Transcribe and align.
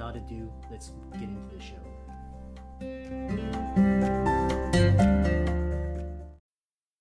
Without 0.00 0.16
ado, 0.16 0.50
let's 0.70 0.92
get 1.12 1.24
into 1.24 1.54
the 1.54 1.60
show. 1.62 1.76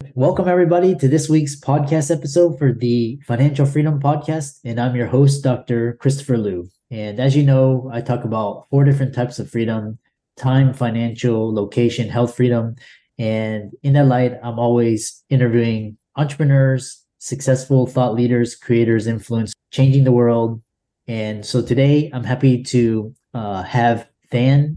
Welcome, 0.00 0.46
everybody, 0.46 0.94
to 0.96 1.08
this 1.08 1.28
week's 1.28 1.58
podcast 1.58 2.14
episode 2.14 2.58
for 2.58 2.72
the 2.72 3.18
Financial 3.26 3.64
Freedom 3.64 3.98
Podcast. 3.98 4.60
And 4.62 4.78
I'm 4.78 4.94
your 4.94 5.06
host, 5.06 5.42
Dr. 5.42 5.94
Christopher 5.94 6.36
Liu. 6.36 6.68
And 6.90 7.18
as 7.18 7.34
you 7.34 7.42
know, 7.42 7.88
I 7.92 8.02
talk 8.02 8.24
about 8.24 8.66
four 8.68 8.84
different 8.84 9.14
types 9.14 9.38
of 9.38 9.50
freedom 9.50 9.98
time, 10.36 10.74
financial, 10.74 11.52
location, 11.52 12.10
health 12.10 12.36
freedom. 12.36 12.76
And 13.18 13.72
in 13.82 13.94
that 13.94 14.06
light, 14.06 14.34
I'm 14.42 14.58
always 14.58 15.24
interviewing 15.30 15.96
entrepreneurs, 16.16 17.02
successful 17.18 17.86
thought 17.86 18.14
leaders, 18.14 18.54
creators, 18.54 19.06
influence, 19.06 19.54
changing 19.70 20.04
the 20.04 20.12
world. 20.12 20.60
And 21.08 21.44
so 21.44 21.62
today, 21.62 22.10
I'm 22.12 22.24
happy 22.24 22.62
to 22.64 23.14
uh, 23.32 23.62
have 23.62 24.06
Thanh 24.30 24.76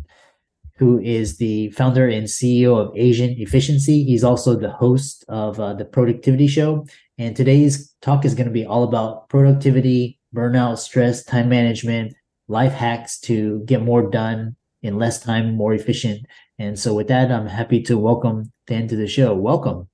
who 0.79 0.97
is 0.99 1.37
the 1.37 1.69
founder 1.71 2.07
and 2.07 2.25
CEO 2.25 2.79
of 2.79 2.95
Asian 2.95 3.31
Efficiency. 3.37 4.05
He's 4.05 4.23
also 4.23 4.55
the 4.55 4.71
host 4.71 5.25
of 5.27 5.59
uh, 5.59 5.73
the 5.73 5.83
Productivity 5.83 6.47
Show. 6.47 6.87
And 7.17 7.35
today's 7.35 7.93
talk 8.01 8.23
is 8.23 8.33
going 8.33 8.47
to 8.47 8.53
be 8.53 8.65
all 8.65 8.83
about 8.83 9.27
productivity, 9.27 10.21
burnout, 10.33 10.77
stress, 10.77 11.25
time 11.25 11.49
management, 11.49 12.13
life 12.47 12.71
hacks 12.71 13.19
to 13.21 13.61
get 13.65 13.81
more 13.81 14.09
done 14.09 14.55
in 14.81 14.97
less 14.97 15.21
time, 15.21 15.53
more 15.55 15.73
efficient. 15.73 16.25
And 16.57 16.79
so, 16.79 16.93
with 16.93 17.09
that, 17.09 17.29
I'm 17.29 17.47
happy 17.47 17.81
to 17.83 17.97
welcome 17.97 18.53
Thanh 18.65 18.87
to 18.87 18.95
the 18.95 19.07
show. 19.07 19.35
Welcome. 19.35 19.89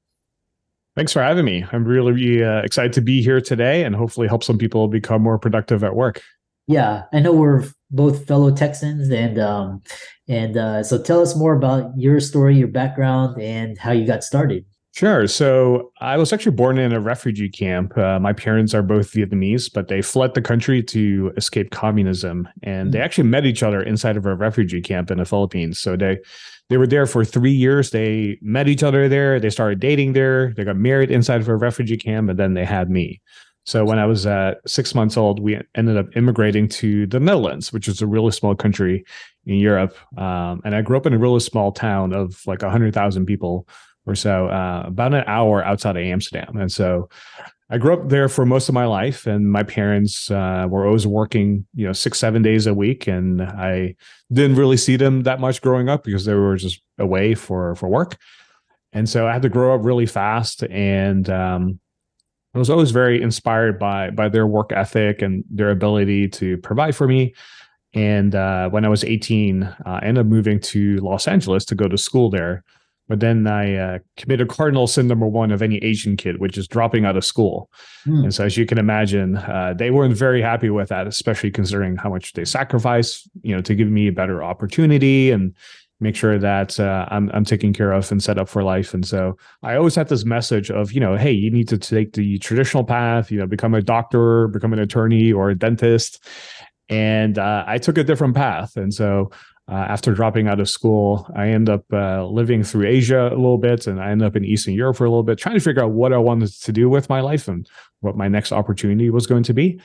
Thanks 0.96 1.12
for 1.12 1.24
having 1.24 1.46
me. 1.46 1.66
I'm 1.72 1.84
really 1.84 2.44
uh, 2.44 2.60
excited 2.60 2.94
to 2.94 3.02
be 3.02 3.24
here 3.24 3.42
today 3.42 3.84
and 3.84 3.96
hopefully 3.96 4.28
help 4.28 4.44
some 4.44 4.60
people 4.60 4.88
become 4.88 5.24
more 5.24 5.40
productive 5.40 5.84
at 5.84 5.96
work. 5.96 6.22
Yeah, 6.68 7.04
I 7.14 7.20
know 7.20 7.32
we're 7.32 7.64
both 7.92 8.26
fellow 8.28 8.52
Texans, 8.52 9.10
and 9.10 9.40
um, 9.40 9.84
and 10.28 10.58
uh, 10.58 10.84
so 10.84 11.02
tell 11.02 11.22
us 11.22 11.36
more 11.36 11.54
about 11.54 11.92
your 11.96 12.20
story, 12.20 12.56
your 12.56 12.68
background, 12.68 13.40
and 13.40 13.78
how 13.78 13.92
you 13.92 14.06
got 14.06 14.24
started. 14.24 14.66
Sure. 14.96 15.28
So 15.28 15.92
I 16.00 16.18
was 16.18 16.32
actually 16.32 16.56
born 16.56 16.78
in 16.78 16.94
a 16.94 17.02
refugee 17.02 17.50
camp. 17.50 17.98
Uh, 17.98 18.18
my 18.18 18.32
parents 18.32 18.74
are 18.74 18.82
both 18.82 19.12
Vietnamese, 19.12 19.70
but 19.72 19.90
they 19.90 20.02
fled 20.02 20.36
the 20.36 20.42
country 20.42 20.82
to 20.84 21.34
escape 21.36 21.72
communism, 21.72 22.48
and 22.64 22.94
they 22.94 23.02
actually 23.02 23.28
met 23.28 23.46
each 23.46 23.62
other 23.62 23.84
inside 23.84 24.16
of 24.16 24.26
a 24.26 24.36
refugee 24.36 24.82
camp 24.82 25.12
in 25.12 25.18
the 25.18 25.26
Philippines. 25.26 25.80
So 25.80 25.98
they 25.98 26.20
they 26.70 26.78
were 26.78 26.88
there 26.88 27.06
for 27.06 27.26
three 27.26 27.52
years. 27.52 27.92
They 27.92 28.40
met 28.42 28.70
each 28.70 28.84
other 28.84 29.10
there. 29.10 29.40
They 29.40 29.50
started 29.50 29.82
dating 29.82 30.14
there. 30.14 30.54
They 30.56 30.64
got 30.64 30.78
married 30.78 31.12
inside 31.12 31.42
of 31.42 31.50
a 31.50 31.56
refugee 31.58 31.98
camp, 31.98 32.30
and 32.30 32.40
then 32.40 32.54
they 32.54 32.66
had 32.66 32.90
me. 32.90 33.22
So 33.66 33.84
when 33.84 33.98
I 33.98 34.06
was 34.06 34.26
uh, 34.28 34.56
six 34.68 34.94
months 34.94 35.18
old, 35.18 35.40
we 35.40 35.60
ended 35.74 35.98
up 35.98 36.16
immigrating 36.16 36.68
to 36.70 37.08
the 37.08 37.20
Netherlands, 37.20 37.74
which 37.74 37.88
is 37.88 38.02
a 38.02 38.08
really 38.08 38.32
small 38.32 38.56
country 38.56 39.04
in 39.46 39.56
Europe. 39.56 39.98
Um, 40.18 40.62
and 40.64 40.76
I 40.76 40.82
grew 40.82 40.98
up 40.98 41.08
in 41.08 41.14
a 41.14 41.18
really 41.18 41.40
small 41.40 41.72
town 41.72 42.14
of 42.14 42.42
like 42.46 42.62
100,000 42.62 43.26
people 43.26 43.68
or 44.06 44.14
so, 44.14 44.48
uh, 44.48 44.84
about 44.86 45.16
an 45.16 45.24
hour 45.26 45.64
outside 45.64 45.98
of 45.98 46.04
Amsterdam. 46.04 46.58
And 46.58 46.72
so 46.72 47.10
I 47.72 47.80
grew 47.80 47.94
up 47.94 48.10
there 48.10 48.30
for 48.30 48.46
most 48.46 48.70
of 48.70 48.76
my 48.76 48.86
life, 48.86 49.26
and 49.26 49.52
my 49.52 49.64
parents 49.64 50.30
uh, 50.30 50.68
were 50.70 50.86
always 50.86 51.08
working, 51.08 51.66
you 51.74 51.88
know, 51.88 51.94
six, 51.94 52.20
seven 52.20 52.44
days 52.44 52.68
a 52.68 52.74
week. 52.74 53.08
And 53.08 53.42
I 53.42 53.96
didn't 54.32 54.58
really 54.58 54.78
see 54.78 54.96
them 54.96 55.24
that 55.24 55.40
much 55.40 55.64
growing 55.64 55.90
up 55.90 56.04
because 56.04 56.26
they 56.26 56.36
were 56.36 56.56
just 56.56 56.82
away 57.00 57.34
for, 57.34 57.74
for 57.76 57.90
work. 57.90 58.18
And 58.94 59.10
so 59.10 59.28
I 59.28 59.34
had 59.34 59.42
to 59.42 59.50
grow 59.50 59.74
up 59.74 59.84
really 59.84 60.06
fast. 60.06 60.64
And, 60.64 61.28
um, 61.32 61.80
I 62.56 62.58
was 62.58 62.70
always 62.70 62.92
very 62.92 63.22
inspired 63.22 63.78
by 63.78 64.10
by 64.12 64.30
their 64.30 64.48
work 64.48 64.72
ethic 64.72 65.22
and 65.22 65.44
their 65.50 65.70
ability 65.70 66.30
to 66.30 66.58
provide 66.58 66.96
for 66.96 67.08
me. 67.08 67.36
And 67.94 68.34
uh, 68.34 68.70
when 68.70 68.86
I 68.86 68.90
was 68.90 69.04
18, 69.04 69.64
uh, 69.64 69.74
I 69.86 70.00
ended 70.00 70.26
up 70.26 70.28
moving 70.28 70.60
to 70.62 70.98
Los 70.98 71.28
Angeles 71.28 71.66
to 71.66 71.76
go 71.76 71.88
to 71.88 71.98
school 71.98 72.30
there. 72.30 72.64
But 73.08 73.20
then 73.20 73.46
I 73.46 73.76
uh, 73.76 74.00
committed 74.18 74.50
cardinal 74.50 74.88
sin 74.88 75.08
number 75.08 75.28
one 75.28 75.52
of 75.52 75.62
any 75.62 75.78
Asian 75.78 76.18
kid, 76.18 76.40
which 76.40 76.58
is 76.58 76.68
dropping 76.68 77.06
out 77.06 77.16
of 77.16 77.24
school. 77.24 77.70
Mm. 78.08 78.24
And 78.24 78.34
so, 78.34 78.46
as 78.46 78.58
you 78.58 78.66
can 78.66 78.80
imagine, 78.80 79.38
uh, 79.38 79.76
they 79.78 79.92
weren't 79.92 80.18
very 80.18 80.42
happy 80.42 80.72
with 80.72 80.90
that, 80.90 81.06
especially 81.06 81.52
considering 81.52 81.98
how 81.98 82.10
much 82.10 82.34
they 82.34 82.46
sacrificed, 82.46 83.30
you 83.44 83.56
know, 83.56 83.62
to 83.62 83.76
give 83.76 83.90
me 83.90 84.08
a 84.08 84.12
better 84.12 84.44
opportunity 84.44 85.30
and 85.30 85.56
make 86.06 86.16
sure 86.16 86.38
that 86.38 86.80
uh, 86.80 87.08
I'm 87.10 87.30
I'm 87.34 87.44
taken 87.44 87.74
care 87.74 87.92
of 87.92 88.12
and 88.12 88.24
set 88.24 88.38
up 88.38 88.48
for 88.48 88.64
life. 88.64 88.94
And 88.94 89.06
so 89.06 89.38
I 89.64 89.76
always 89.76 89.96
had 89.96 90.08
this 90.08 90.24
message 90.24 90.70
of 90.70 90.92
you 90.92 91.00
know, 91.00 91.16
hey, 91.18 91.32
you 91.32 91.50
need 91.50 91.68
to 91.70 91.78
take 91.78 92.14
the 92.14 92.38
traditional 92.38 92.84
path, 92.84 93.32
you 93.32 93.40
know, 93.40 93.48
become 93.48 93.74
a 93.74 93.82
doctor, 93.82 94.48
become 94.48 94.72
an 94.72 94.80
attorney 94.80 95.34
or 95.34 95.50
a 95.50 95.56
dentist. 95.56 96.24
And 96.88 97.40
uh, 97.40 97.64
I 97.66 97.80
took 97.80 97.98
a 97.98 98.04
different 98.04 98.36
path, 98.36 98.78
and 98.78 98.94
so. 98.94 99.32
Uh, 99.68 99.88
after 99.90 100.14
dropping 100.14 100.48
out 100.48 100.60
of 100.60 100.70
school, 100.70 101.28
I 101.36 101.48
end 101.48 101.70
up 101.70 101.84
uh, 101.92 102.24
living 102.24 102.64
through 102.64 102.86
Asia 102.86 103.30
a 103.30 103.34
little 103.34 103.58
bit, 103.58 103.88
and 103.88 104.00
I 104.00 104.12
end 104.12 104.22
up 104.22 104.36
in 104.36 104.46
Eastern 104.46 104.76
Europe 104.76 104.98
for 104.98 105.06
a 105.06 105.10
little 105.10 105.24
bit, 105.24 105.40
trying 105.40 105.56
to 105.56 105.60
figure 105.60 105.84
out 105.84 105.90
what 105.90 106.14
I 106.14 106.20
wanted 106.20 106.54
to 106.54 106.72
do 106.72 106.88
with 106.88 107.10
my 107.10 107.20
life 107.20 107.48
and 107.48 107.68
what 108.02 108.16
my 108.16 108.28
next 108.28 108.52
opportunity 108.52 109.10
was 109.10 109.26
going 109.26 109.42
to 109.42 109.56
be. 109.56 109.82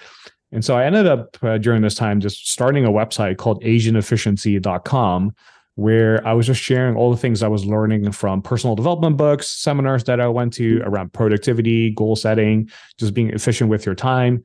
And 0.52 0.64
so 0.64 0.76
I 0.76 0.84
ended 0.84 1.06
up 1.06 1.36
uh, 1.42 1.58
during 1.58 1.82
this 1.82 1.94
time 1.94 2.20
just 2.20 2.50
starting 2.50 2.84
a 2.84 2.90
website 2.90 3.36
called 3.36 3.62
AsianEfficiency.com, 3.62 5.34
where 5.80 6.24
I 6.28 6.34
was 6.34 6.46
just 6.46 6.60
sharing 6.60 6.94
all 6.94 7.10
the 7.10 7.16
things 7.16 7.42
I 7.42 7.48
was 7.48 7.64
learning 7.64 8.12
from 8.12 8.42
personal 8.42 8.76
development 8.76 9.16
books, 9.16 9.48
seminars 9.48 10.04
that 10.04 10.20
I 10.20 10.28
went 10.28 10.52
to 10.54 10.82
around 10.84 11.14
productivity, 11.14 11.90
goal 11.92 12.16
setting, 12.16 12.68
just 12.98 13.14
being 13.14 13.30
efficient 13.30 13.70
with 13.70 13.86
your 13.86 13.94
time. 13.94 14.44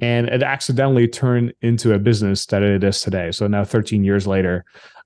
And 0.00 0.26
it 0.28 0.42
accidentally 0.42 1.06
turned 1.06 1.54
into 1.62 1.94
a 1.94 2.00
business 2.00 2.44
that 2.46 2.64
it 2.64 2.82
is 2.82 3.00
today. 3.00 3.30
So 3.30 3.46
now, 3.46 3.62
13 3.62 4.02
years 4.02 4.26
later, 4.26 4.64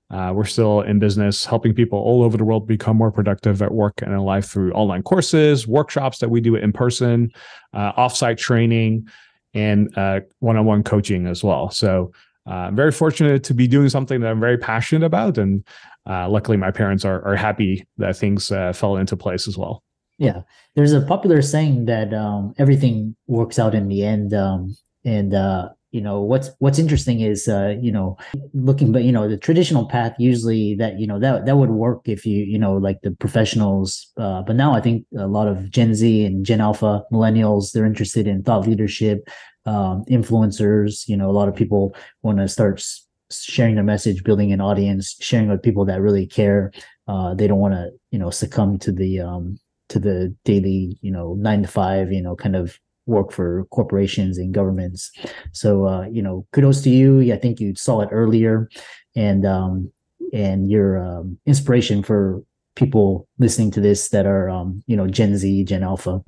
uh, 0.09 0.31
we're 0.33 0.45
still 0.45 0.81
in 0.81 0.97
business 0.97 1.45
helping 1.45 1.75
people 1.75 1.99
all 1.99 2.23
over 2.23 2.35
the 2.35 2.43
world 2.43 2.65
become 2.65 2.97
more 2.97 3.11
productive 3.11 3.61
at 3.61 3.71
work 3.71 4.01
and 4.01 4.11
in 4.11 4.21
life 4.21 4.47
through 4.47 4.71
online 4.71 5.03
courses, 5.03 5.67
workshops 5.67 6.17
that 6.17 6.29
we 6.29 6.41
do 6.41 6.55
in 6.55 6.73
person, 6.73 7.31
uh, 7.75 7.93
offsite 7.93 8.39
training, 8.39 9.07
and 9.53 9.95
uh, 9.95 10.21
one-on-one 10.39 10.81
coaching 10.81 11.27
as 11.27 11.43
well. 11.43 11.69
So 11.69 12.11
I'm 12.53 12.75
very 12.75 12.91
fortunate 12.91 13.43
to 13.45 13.53
be 13.53 13.67
doing 13.67 13.89
something 13.89 14.21
that 14.21 14.29
I'm 14.29 14.39
very 14.39 14.57
passionate 14.57 15.05
about, 15.05 15.37
and 15.37 15.65
uh, 16.09 16.29
luckily 16.29 16.57
my 16.57 16.71
parents 16.71 17.05
are 17.05 17.25
are 17.25 17.35
happy 17.35 17.85
that 17.97 18.17
things 18.17 18.51
uh, 18.51 18.73
fell 18.73 18.97
into 18.97 19.15
place 19.15 19.47
as 19.47 19.57
well. 19.57 19.83
Yeah, 20.17 20.41
there's 20.75 20.93
a 20.93 21.01
popular 21.01 21.41
saying 21.41 21.85
that 21.85 22.13
um, 22.13 22.53
everything 22.57 23.15
works 23.27 23.57
out 23.57 23.73
in 23.73 23.87
the 23.87 24.03
end, 24.03 24.33
um, 24.33 24.75
and 25.05 25.33
uh, 25.33 25.69
you 25.91 26.01
know 26.01 26.21
what's 26.21 26.51
what's 26.59 26.77
interesting 26.77 27.21
is 27.21 27.47
uh, 27.47 27.75
you 27.81 27.91
know 27.91 28.17
looking, 28.53 28.91
but 28.91 29.03
you 29.03 29.11
know 29.11 29.27
the 29.27 29.37
traditional 29.37 29.87
path 29.87 30.13
usually 30.19 30.75
that 30.75 30.99
you 30.99 31.07
know 31.07 31.19
that 31.19 31.45
that 31.45 31.57
would 31.57 31.71
work 31.71 32.01
if 32.05 32.25
you 32.25 32.43
you 32.43 32.59
know 32.59 32.73
like 32.73 33.01
the 33.01 33.11
professionals, 33.11 34.11
uh, 34.17 34.41
but 34.43 34.55
now 34.55 34.73
I 34.73 34.81
think 34.81 35.05
a 35.17 35.27
lot 35.27 35.47
of 35.47 35.69
Gen 35.69 35.95
Z 35.95 36.25
and 36.25 36.45
Gen 36.45 36.61
Alpha 36.61 37.03
millennials 37.11 37.71
they're 37.71 37.85
interested 37.85 38.27
in 38.27 38.43
thought 38.43 38.67
leadership, 38.67 39.27
um, 39.65 40.05
influencers. 40.09 41.07
You 41.07 41.17
know, 41.17 41.29
a 41.29 41.33
lot 41.33 41.49
of 41.49 41.55
people 41.55 41.95
want 42.21 42.39
to 42.39 42.47
start 42.47 42.83
sharing 43.31 43.75
their 43.75 43.83
message, 43.83 44.23
building 44.23 44.51
an 44.51 44.61
audience, 44.61 45.15
sharing 45.19 45.49
with 45.49 45.61
people 45.61 45.85
that 45.85 46.01
really 46.01 46.25
care. 46.25 46.71
Uh, 47.07 47.33
they 47.33 47.47
don't 47.47 47.59
want 47.59 47.73
to, 47.73 47.89
you 48.11 48.19
know, 48.19 48.29
succumb 48.29 48.77
to 48.79 48.91
the 48.91 49.19
um, 49.19 49.59
to 49.89 49.99
the 49.99 50.35
daily, 50.45 50.97
you 51.01 51.11
know, 51.11 51.35
nine 51.39 51.63
to 51.63 51.67
five, 51.67 52.11
you 52.11 52.21
know, 52.21 52.35
kind 52.35 52.55
of 52.55 52.79
work 53.05 53.31
for 53.31 53.65
corporations 53.71 54.37
and 54.37 54.53
governments. 54.53 55.11
So, 55.51 55.87
uh, 55.87 56.05
you 56.07 56.21
know, 56.21 56.45
kudos 56.53 56.81
to 56.83 56.89
you. 56.89 57.33
I 57.33 57.37
think 57.37 57.59
you 57.59 57.75
saw 57.75 58.01
it 58.01 58.09
earlier, 58.11 58.69
and 59.15 59.45
um, 59.45 59.91
and 60.31 60.69
your 60.69 61.03
um, 61.03 61.37
inspiration 61.45 62.03
for 62.03 62.43
people 62.75 63.27
listening 63.39 63.71
to 63.71 63.81
this 63.81 64.09
that 64.09 64.25
are 64.25 64.49
um, 64.49 64.83
you 64.87 64.95
know 64.95 65.07
Gen 65.07 65.35
Z, 65.37 65.63
Gen 65.65 65.83
Alpha. 65.83 66.21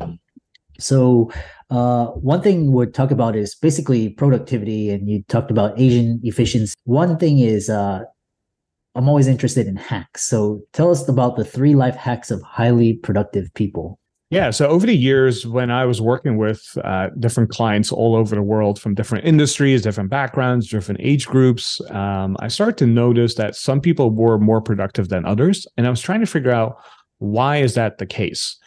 So 0.82 1.32
uh, 1.70 2.08
one 2.08 2.42
thing 2.42 2.72
we'll 2.72 2.92
talk 2.92 3.12
about 3.12 3.36
is 3.36 3.56
basically 3.56 4.10
productivity, 4.10 4.90
and 4.90 5.10
you 5.10 5.24
talked 5.30 5.52
about 5.52 5.80
Asian 5.80 6.20
efficiency. 6.24 6.76
One 6.84 7.18
thing 7.18 7.40
is 7.40 7.70
uh, 7.70 8.02
I'm 8.96 9.08
always 9.08 9.28
interested 9.28 9.68
in 9.68 9.78
hacks. 9.78 10.24
So 10.24 10.62
tell 10.74 10.92
us 10.92 11.08
about 11.08 11.38
the 11.38 11.46
three 11.46 11.76
life 11.76 11.96
hacks 11.96 12.32
of 12.32 12.42
highly 12.42 12.94
productive 12.94 13.54
people. 13.54 14.00
Yeah. 14.32 14.50
So 14.50 14.66
over 14.68 14.88
the 14.88 14.96
years, 14.96 15.46
when 15.46 15.72
I 15.72 15.84
was 15.84 16.00
working 16.00 16.38
with 16.38 16.62
uh, 16.86 17.10
different 17.20 17.50
clients 17.50 17.92
all 17.92 18.16
over 18.16 18.34
the 18.34 18.42
world 18.42 18.80
from 18.80 18.96
different 18.96 19.26
industries, 19.26 19.82
different 19.82 20.10
backgrounds, 20.10 20.70
different 20.70 21.02
age 21.04 21.28
groups, 21.28 21.82
um, 21.92 22.38
I 22.40 22.48
started 22.48 22.78
to 22.78 22.88
notice 22.88 23.36
that 23.36 23.58
some 23.58 23.82
people 23.82 24.10
were 24.10 24.40
more 24.40 24.62
productive 24.62 25.10
than 25.10 25.26
others. 25.26 25.68
And 25.76 25.86
I 25.86 25.90
was 25.90 26.00
trying 26.00 26.22
to 26.22 26.26
figure 26.26 26.52
out 26.52 26.78
why 27.18 27.58
is 27.58 27.74
that 27.74 27.98
the 27.98 28.06
case? 28.06 28.58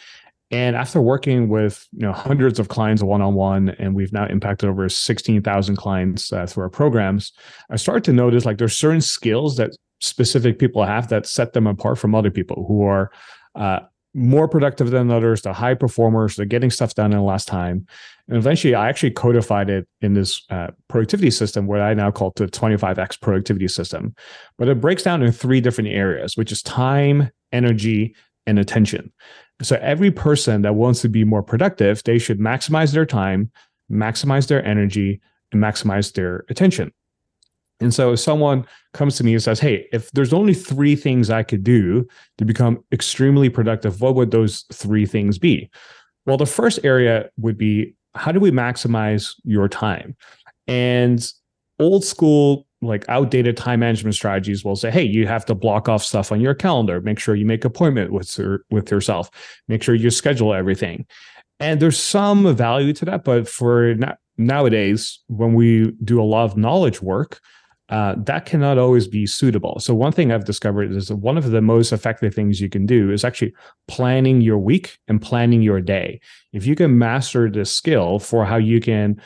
And 0.51 0.77
after 0.77 1.01
working 1.01 1.49
with 1.49 1.87
you 1.93 2.07
know 2.07 2.13
hundreds 2.13 2.59
of 2.59 2.69
clients 2.69 3.03
one 3.03 3.23
on 3.23 3.35
one, 3.35 3.71
and 3.79 3.95
we've 3.95 4.13
now 4.13 4.27
impacted 4.27 4.69
over 4.69 4.89
sixteen 4.89 5.43
thousand 5.43 5.77
clients 5.77 6.33
uh, 6.33 6.47
through 6.47 6.65
our 6.65 6.71
programs, 6.71 7.33
I 7.71 7.77
started 7.77 8.05
to 8.05 8.13
notice 8.13 8.45
like 8.45 8.59
there's 8.59 8.77
certain 8.77 9.01
skills 9.01 9.57
that 9.57 9.71
specific 10.01 10.59
people 10.59 10.85
have 10.85 11.09
that 11.09 11.27
set 11.27 11.55
them 11.55 11.67
apart 11.67 11.99
from 11.99 12.15
other 12.15 12.31
people 12.31 12.67
who 12.69 12.83
are 12.83 13.11
uh, 13.55 13.81
more 14.15 14.47
productive 14.47 14.91
than 14.91 15.11
others, 15.11 15.43
the 15.43 15.53
high 15.53 15.75
performers, 15.75 16.37
they're 16.37 16.47
getting 16.47 16.71
stuff 16.71 16.95
done 16.95 17.13
in 17.13 17.25
less 17.25 17.45
time. 17.45 17.87
And 18.29 18.37
eventually, 18.39 18.75
I 18.75 18.89
actually 18.89 19.11
codified 19.11 19.69
it 19.69 19.87
in 20.01 20.15
this 20.15 20.43
uh, 20.51 20.69
productivity 20.89 21.31
system, 21.31 21.67
what 21.67 21.81
I 21.81 21.95
now 21.95 22.11
call 22.11 22.33
the 22.37 22.47
25x 22.47 23.21
productivity 23.21 23.69
system. 23.69 24.15
But 24.57 24.69
it 24.69 24.81
breaks 24.81 25.03
down 25.03 25.23
in 25.23 25.33
three 25.33 25.61
different 25.61 25.91
areas, 25.91 26.37
which 26.37 26.53
is 26.53 26.63
time, 26.63 27.31
energy, 27.53 28.15
and 28.47 28.59
attention. 28.59 29.13
So 29.63 29.79
every 29.81 30.11
person 30.11 30.63
that 30.63 30.75
wants 30.75 31.01
to 31.03 31.09
be 31.09 31.25
more 31.25 31.43
productive, 31.43 32.03
they 32.05 32.19
should 32.19 32.39
maximize 32.39 32.93
their 32.93 33.07
time, 33.07 33.51
maximize 33.91 34.49
their 34.49 34.65
energy, 34.65 35.21
and 35.53 35.63
maximize 35.63 36.13
their 36.13 36.45
attention. 36.49 36.93
And 37.81 37.93
so 37.93 38.13
if 38.13 38.21
someone 38.21 38.67
comes 38.93 39.17
to 39.17 39.25
me 39.25 39.33
and 39.35 39.43
says, 39.43 39.61
Hey, 39.61 39.89
if 39.93 40.11
there's 40.13 40.33
only 40.33 40.55
three 40.55 40.97
things 40.97 41.31
I 41.31 41.43
could 41.43 41.65
do 41.65 42.07
to 42.39 42.45
become 42.45 42.85
extremely 42.93 43.49
productive, 43.49 44.01
what 44.01 44.15
would 44.15 44.31
those 44.31 44.65
three 44.73 45.07
things 45.07 45.39
be? 45.39 45.71
Well, 46.27 46.37
the 46.37 46.47
first 46.47 46.81
area 46.85 47.31
would 47.37 47.59
be 47.59 47.95
how 48.15 48.33
do 48.33 48.41
we 48.41 48.51
maximize 48.51 49.35
your 49.45 49.69
time? 49.69 50.17
And 50.67 51.27
old 51.79 52.05
school, 52.05 52.67
like 52.85 53.05
outdated 53.09 53.57
time 53.57 53.81
management 53.81 54.15
strategies 54.15 54.65
will 54.65 54.77
say, 54.77 54.91
hey, 54.91 55.03
you 55.03 55.27
have 55.27 55.45
to 55.47 55.55
block 55.55 55.89
off 55.89 56.05
stuff 56.05 56.31
on 56.31 56.41
your 56.41 56.55
calendar. 56.55 57.01
Make 57.01 57.19
sure 57.19 57.35
you 57.35 57.47
make 57.47 57.65
appointment 57.65 58.13
with, 58.13 58.39
with 58.71 58.91
yourself. 58.91 59.31
Make 59.69 59.83
sure 59.83 59.95
you 59.95 60.11
schedule 60.11 60.55
everything. 60.55 61.07
And 61.61 61.81
there's 61.81 61.99
some 61.99 62.55
value 62.55 62.93
to 62.95 63.05
that, 63.07 63.25
but 63.25 63.49
for 63.49 63.95
nowadays, 64.37 65.21
when 65.29 65.55
we 65.55 65.93
do 66.03 66.21
a 66.21 66.25
lot 66.25 66.45
of 66.45 66.57
knowledge 66.57 67.01
work, 67.01 67.41
uh, 67.91 68.15
that 68.17 68.47
cannot 68.47 68.79
always 68.79 69.07
be 69.07 69.27
suitable. 69.27 69.79
So 69.79 69.95
one 69.95 70.13
thing 70.13 70.33
I've 70.33 70.47
discovered 70.47 70.91
is 70.93 71.09
that 71.09 71.17
one 71.17 71.37
of 71.37 71.51
the 71.51 71.61
most 71.61 71.93
effective 71.93 72.35
things 72.35 72.61
you 72.61 72.71
can 72.71 72.87
do 72.87 73.11
is 73.11 73.25
actually 73.25 73.55
planning 73.89 74.41
your 74.41 74.59
week 74.59 74.99
and 75.07 75.21
planning 75.21 75.61
your 75.61 75.81
day. 75.81 76.21
If 76.53 76.67
you 76.67 76.75
can 76.77 76.99
master 76.99 77.51
this 77.51 77.73
skill 77.73 78.19
for 78.19 78.47
how 78.47 78.57
you 78.57 78.81
can 78.81 79.21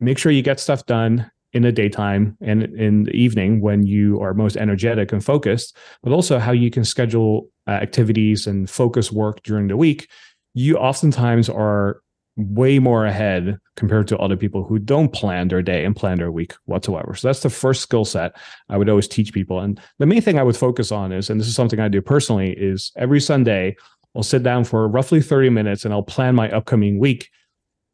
make 0.00 0.18
sure 0.18 0.32
you 0.32 0.42
get 0.42 0.60
stuff 0.60 0.84
done 0.86 1.30
in 1.56 1.62
the 1.62 1.72
daytime 1.72 2.36
and 2.40 2.62
in 2.62 3.04
the 3.04 3.12
evening 3.12 3.60
when 3.60 3.86
you 3.86 4.20
are 4.20 4.34
most 4.34 4.56
energetic 4.56 5.12
and 5.12 5.24
focused, 5.24 5.76
but 6.02 6.12
also 6.12 6.38
how 6.38 6.52
you 6.52 6.70
can 6.70 6.84
schedule 6.84 7.48
uh, 7.66 7.70
activities 7.70 8.46
and 8.46 8.68
focus 8.68 9.10
work 9.10 9.42
during 9.42 9.68
the 9.68 9.76
week, 9.76 10.08
you 10.54 10.76
oftentimes 10.76 11.48
are 11.48 12.00
way 12.36 12.78
more 12.78 13.06
ahead 13.06 13.58
compared 13.76 14.06
to 14.06 14.18
other 14.18 14.36
people 14.36 14.62
who 14.62 14.78
don't 14.78 15.14
plan 15.14 15.48
their 15.48 15.62
day 15.62 15.84
and 15.84 15.96
plan 15.96 16.18
their 16.18 16.30
week 16.30 16.54
whatsoever. 16.66 17.14
So 17.14 17.28
that's 17.28 17.40
the 17.40 17.50
first 17.50 17.80
skill 17.80 18.04
set 18.04 18.36
I 18.68 18.76
would 18.76 18.90
always 18.90 19.08
teach 19.08 19.32
people. 19.32 19.60
And 19.60 19.80
the 19.98 20.06
main 20.06 20.20
thing 20.20 20.38
I 20.38 20.42
would 20.42 20.56
focus 20.56 20.92
on 20.92 21.12
is, 21.12 21.30
and 21.30 21.40
this 21.40 21.48
is 21.48 21.54
something 21.54 21.80
I 21.80 21.88
do 21.88 22.02
personally, 22.02 22.52
is 22.52 22.92
every 22.96 23.20
Sunday 23.20 23.76
I'll 24.14 24.22
sit 24.22 24.42
down 24.42 24.64
for 24.64 24.86
roughly 24.86 25.22
30 25.22 25.50
minutes 25.50 25.84
and 25.84 25.94
I'll 25.94 26.02
plan 26.02 26.34
my 26.34 26.50
upcoming 26.50 26.98
week. 26.98 27.30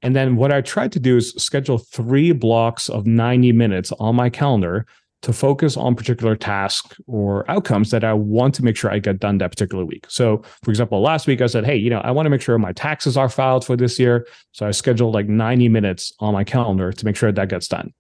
And 0.03 0.17
then 0.17 0.37
what 0.37 0.53
I 0.53 0.61
try 0.61 0.89
to 0.89 1.01
do 1.01 1.17
is 1.17 1.31
schedule 1.37 1.79
three 1.79 2.33
blocks 2.33 2.89
of 2.89 3.07
90 3.07 3.53
minutes 3.53 3.93
on 4.01 4.17
my 4.17 4.31
calendar 4.31 4.87
to 5.23 5.33
focus 5.33 5.77
on 5.77 5.95
particular 5.95 6.35
tasks 6.35 7.01
or 7.07 7.49
outcomes 7.49 7.93
that 7.93 8.03
I 8.03 8.13
want 8.13 8.55
to 8.57 8.65
make 8.65 8.77
sure 8.77 8.91
I 8.91 8.99
get 8.99 9.21
done 9.21 9.39
that 9.39 9.53
particular 9.53 9.85
week. 9.85 10.07
So, 10.09 10.43
for 10.65 10.71
example, 10.71 11.01
last 11.01 11.29
week 11.29 11.41
I 11.41 11.47
said, 11.47 11.65
hey, 11.65 11.77
you 11.77 11.91
know, 11.91 12.01
I 12.01 12.11
want 12.11 12.27
to 12.27 12.31
make 12.31 12.43
sure 12.43 12.59
my 12.59 12.73
taxes 12.73 13.17
are 13.17 13.29
filed 13.29 13.65
for 13.65 13.77
this 13.77 14.01
year. 14.01 14.27
So 14.51 14.67
I 14.67 14.73
scheduled 14.73 15.15
like 15.15 15.29
90 15.29 15.69
minutes 15.69 16.13
on 16.19 16.35
my 16.35 16.43
calendar 16.43 16.93
to 16.93 17.05
make 17.05 17.15
sure 17.15 17.31
that 17.31 17.49
gets 17.49 17.69
done. 17.69 17.95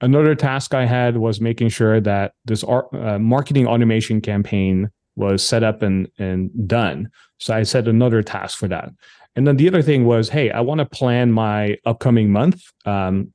Another 0.00 0.34
task 0.34 0.74
I 0.74 0.86
had 0.86 1.16
was 1.16 1.40
making 1.40 1.68
sure 1.68 2.00
that 2.00 2.34
this 2.44 2.64
uh, 2.64 3.18
marketing 3.20 3.66
automation 3.66 4.20
campaign 4.20 4.90
was 5.16 5.44
set 5.44 5.62
up 5.62 5.82
and, 5.82 6.08
and 6.18 6.50
done. 6.68 7.10
So 7.38 7.54
I 7.54 7.64
set 7.64 7.88
another 7.88 8.22
task 8.22 8.58
for 8.58 8.68
that. 8.68 8.90
And 9.34 9.46
then 9.46 9.56
the 9.56 9.68
other 9.68 9.82
thing 9.82 10.04
was, 10.04 10.28
hey, 10.28 10.50
I 10.50 10.60
want 10.60 10.78
to 10.80 10.84
plan 10.84 11.32
my 11.32 11.78
upcoming 11.84 12.30
month. 12.30 12.62
Um, 12.84 13.32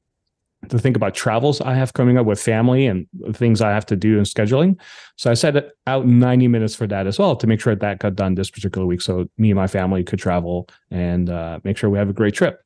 to 0.70 0.80
think 0.80 0.96
about 0.96 1.14
travels 1.14 1.62
I 1.62 1.76
have 1.76 1.94
coming 1.94 2.18
up 2.18 2.26
with 2.26 2.42
family 2.42 2.88
and 2.88 3.08
things 3.34 3.62
I 3.62 3.70
have 3.72 3.86
to 3.88 3.96
do 3.96 4.18
and 4.18 4.26
scheduling. 4.26 4.80
So 5.16 5.32
I 5.32 5.34
set 5.34 5.72
out 5.86 6.08
90 6.08 6.48
minutes 6.48 6.76
for 6.76 6.88
that 6.88 7.08
as 7.08 7.20
well 7.20 7.36
to 7.36 7.48
make 7.48 7.62
sure 7.62 7.76
that 7.76 8.00
got 8.00 8.16
done 8.16 8.36
this 8.36 8.50
particular 8.50 8.86
week. 8.86 9.02
So 9.02 9.30
me 9.38 9.52
and 9.52 9.56
my 9.56 9.68
family 9.68 10.04
could 10.04 10.20
travel 10.20 10.68
and 10.90 11.30
uh, 11.30 11.60
make 11.64 11.78
sure 11.78 11.90
we 11.90 12.00
have 12.00 12.10
a 12.10 12.14
great 12.14 12.34
trip. 12.34 12.62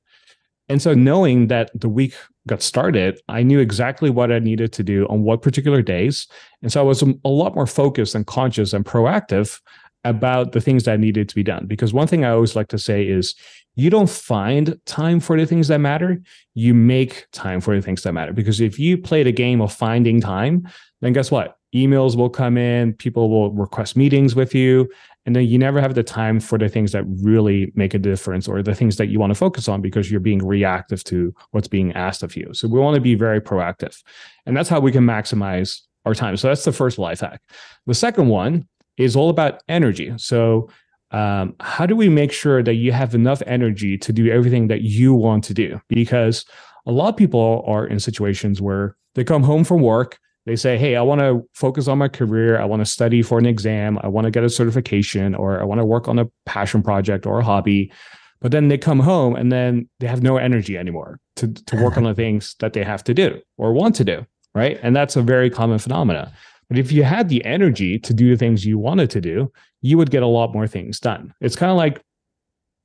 And 0.70 0.82
so 0.82 0.94
knowing 0.94 1.48
that 1.48 1.70
the 1.76 1.90
week 1.90 2.16
got 2.48 2.62
started, 2.62 3.20
I 3.28 3.44
knew 3.44 3.60
exactly 3.60 4.10
what 4.10 4.32
I 4.32 4.40
needed 4.40 4.72
to 4.74 4.84
do 4.84 5.06
on 5.08 5.24
what 5.24 5.42
particular 5.42 5.82
days. 5.82 6.28
And 6.62 6.72
so 6.72 6.80
I 6.80 6.84
was 6.84 7.02
a 7.02 7.30
lot 7.30 7.56
more 7.56 7.68
focused 7.68 8.16
and 8.16 8.26
conscious 8.26 8.72
and 8.72 8.86
proactive 8.86 9.60
about 10.04 10.52
the 10.52 10.62
things 10.62 10.84
that 10.86 11.00
needed 11.00 11.30
to 11.30 11.36
be 11.36 11.44
done. 11.44 11.66
Because 11.68 11.94
one 11.94 12.08
thing 12.08 12.26
I 12.26 12.32
always 12.32 12.56
like 12.56 12.70
to 12.70 12.80
say 12.80 13.08
is 13.08 13.36
you 13.76 13.90
don't 13.90 14.10
find 14.10 14.78
time 14.86 15.20
for 15.20 15.38
the 15.38 15.46
things 15.46 15.68
that 15.70 15.80
matter, 15.80 16.22
you 16.54 16.74
make 16.74 17.28
time 17.32 17.62
for 17.62 17.76
the 17.76 17.82
things 17.82 18.04
that 18.04 18.14
matter. 18.14 18.34
Because 18.34 18.60
if 18.60 18.80
you 18.80 18.98
play 18.98 19.24
the 19.24 19.32
game 19.32 19.62
of 19.62 19.72
finding 19.72 20.20
time, 20.20 20.68
then 21.02 21.14
guess 21.14 21.32
what? 21.32 21.58
Emails 21.74 22.18
will 22.18 22.30
come 22.30 22.58
in, 22.58 22.94
people 22.94 23.30
will 23.30 23.54
request 23.54 23.96
meetings 23.96 24.36
with 24.36 24.54
you, 24.54 24.90
and 25.26 25.36
then 25.36 25.46
you 25.46 25.58
never 25.58 25.80
have 25.80 25.96
the 25.96 26.04
time 26.04 26.40
for 26.40 26.58
the 26.58 26.68
things 26.68 26.92
that 26.92 27.06
really 27.22 27.72
make 27.76 27.94
a 27.94 28.00
difference 28.00 28.48
or 28.48 28.62
the 28.62 28.76
things 28.76 28.98
that 28.98 29.08
you 29.08 29.20
want 29.20 29.32
to 29.32 29.36
focus 29.36 29.68
on 29.68 29.82
because 29.82 30.12
you're 30.12 30.20
being 30.20 30.46
reactive 30.46 31.04
to 31.06 31.34
what's 31.52 31.68
being 31.68 31.94
asked 31.94 32.24
of 32.24 32.36
you. 32.36 32.50
So 32.54 32.68
we 32.68 32.80
want 32.80 32.96
to 32.96 33.02
be 33.02 33.16
very 33.16 33.40
proactive. 33.40 34.02
And 34.46 34.58
that's 34.58 34.68
how 34.68 34.80
we 34.80 34.92
can 34.92 35.06
maximize 35.06 35.82
our 36.06 36.16
time. 36.16 36.36
So 36.38 36.48
that's 36.48 36.66
the 36.66 36.72
first 36.72 36.98
life 36.98 37.20
hack. 37.22 37.42
The 37.86 37.94
second 37.94 38.28
one 38.28 38.68
is 39.02 39.16
all 39.16 39.30
about 39.30 39.62
energy. 39.68 40.14
So 40.18 40.70
um, 41.12 41.56
how 41.60 41.86
do 41.86 41.96
we 41.96 42.10
make 42.10 42.32
sure 42.32 42.64
that 42.64 42.76
you 42.76 42.92
have 42.92 43.14
enough 43.14 43.42
energy 43.46 43.98
to 43.98 44.14
do 44.14 44.32
everything 44.32 44.68
that 44.68 44.82
you 44.82 45.14
want 45.14 45.44
to 45.46 45.54
do? 45.54 45.82
Because 45.90 46.46
a 46.86 46.92
lot 46.92 47.10
of 47.10 47.18
people 47.18 47.64
are 47.68 47.86
in 47.86 48.00
situations 48.00 48.62
where 48.62 48.96
they 49.16 49.24
come 49.24 49.44
home 49.44 49.64
from 49.64 49.82
work, 49.82 50.18
they 50.46 50.56
say, 50.56 50.78
Hey, 50.78 50.96
I 50.96 51.02
want 51.02 51.22
to 51.22 51.48
focus 51.54 51.88
on 51.88 51.98
my 51.98 52.08
career. 52.08 52.60
I 52.60 52.66
want 52.66 52.82
to 52.82 52.86
study 52.86 53.22
for 53.22 53.38
an 53.38 53.46
exam. 53.46 54.00
I 54.02 54.08
want 54.08 54.26
to 54.26 54.32
get 54.32 54.44
a 54.44 54.50
certification, 54.50 55.36
or 55.36 55.60
I 55.60 55.64
want 55.64 55.80
to 55.80 55.86
work 55.86 56.08
on 56.08 56.18
a 56.18 56.26
passion 56.46 56.82
project 56.82 57.26
or 57.26 57.40
a 57.40 57.44
hobby. 57.44 57.92
But 58.40 58.52
then 58.52 58.70
they 58.70 58.78
come 58.78 59.00
home 59.00 59.36
and 59.36 59.52
then 59.52 59.88
they 60.00 60.08
have 60.08 60.24
no 60.24 60.38
energy 60.38 60.78
anymore 60.78 61.20
to, 61.36 61.54
to 61.54 61.76
work 61.76 61.96
on 61.96 62.04
the 62.04 62.16
things 62.24 62.56
that 62.60 62.74
they 62.74 62.84
have 62.84 63.04
to 63.04 63.14
do 63.14 63.40
or 63.58 63.72
want 63.72 63.96
to 63.96 64.04
do. 64.04 64.26
Right. 64.56 64.80
And 64.82 64.96
that's 64.96 65.16
a 65.16 65.22
very 65.22 65.50
common 65.50 65.78
phenomenon. 65.78 66.30
But 66.72 66.78
if 66.78 66.94
you 66.94 67.04
had 67.04 67.28
the 67.28 67.44
energy 67.44 68.00
to 68.00 68.14
do 68.14 68.30
the 68.30 68.38
things 68.38 68.66
you 68.66 68.78
wanted 68.78 69.10
to 69.10 69.20
do, 69.20 69.52
you 69.82 69.98
would 69.98 70.10
get 70.10 70.24
a 70.24 70.28
lot 70.28 70.54
more 70.54 70.68
things 70.68 71.02
done. 71.02 71.34
It's 71.42 71.58
kind 71.58 71.70
of 71.70 71.76
like 71.76 72.02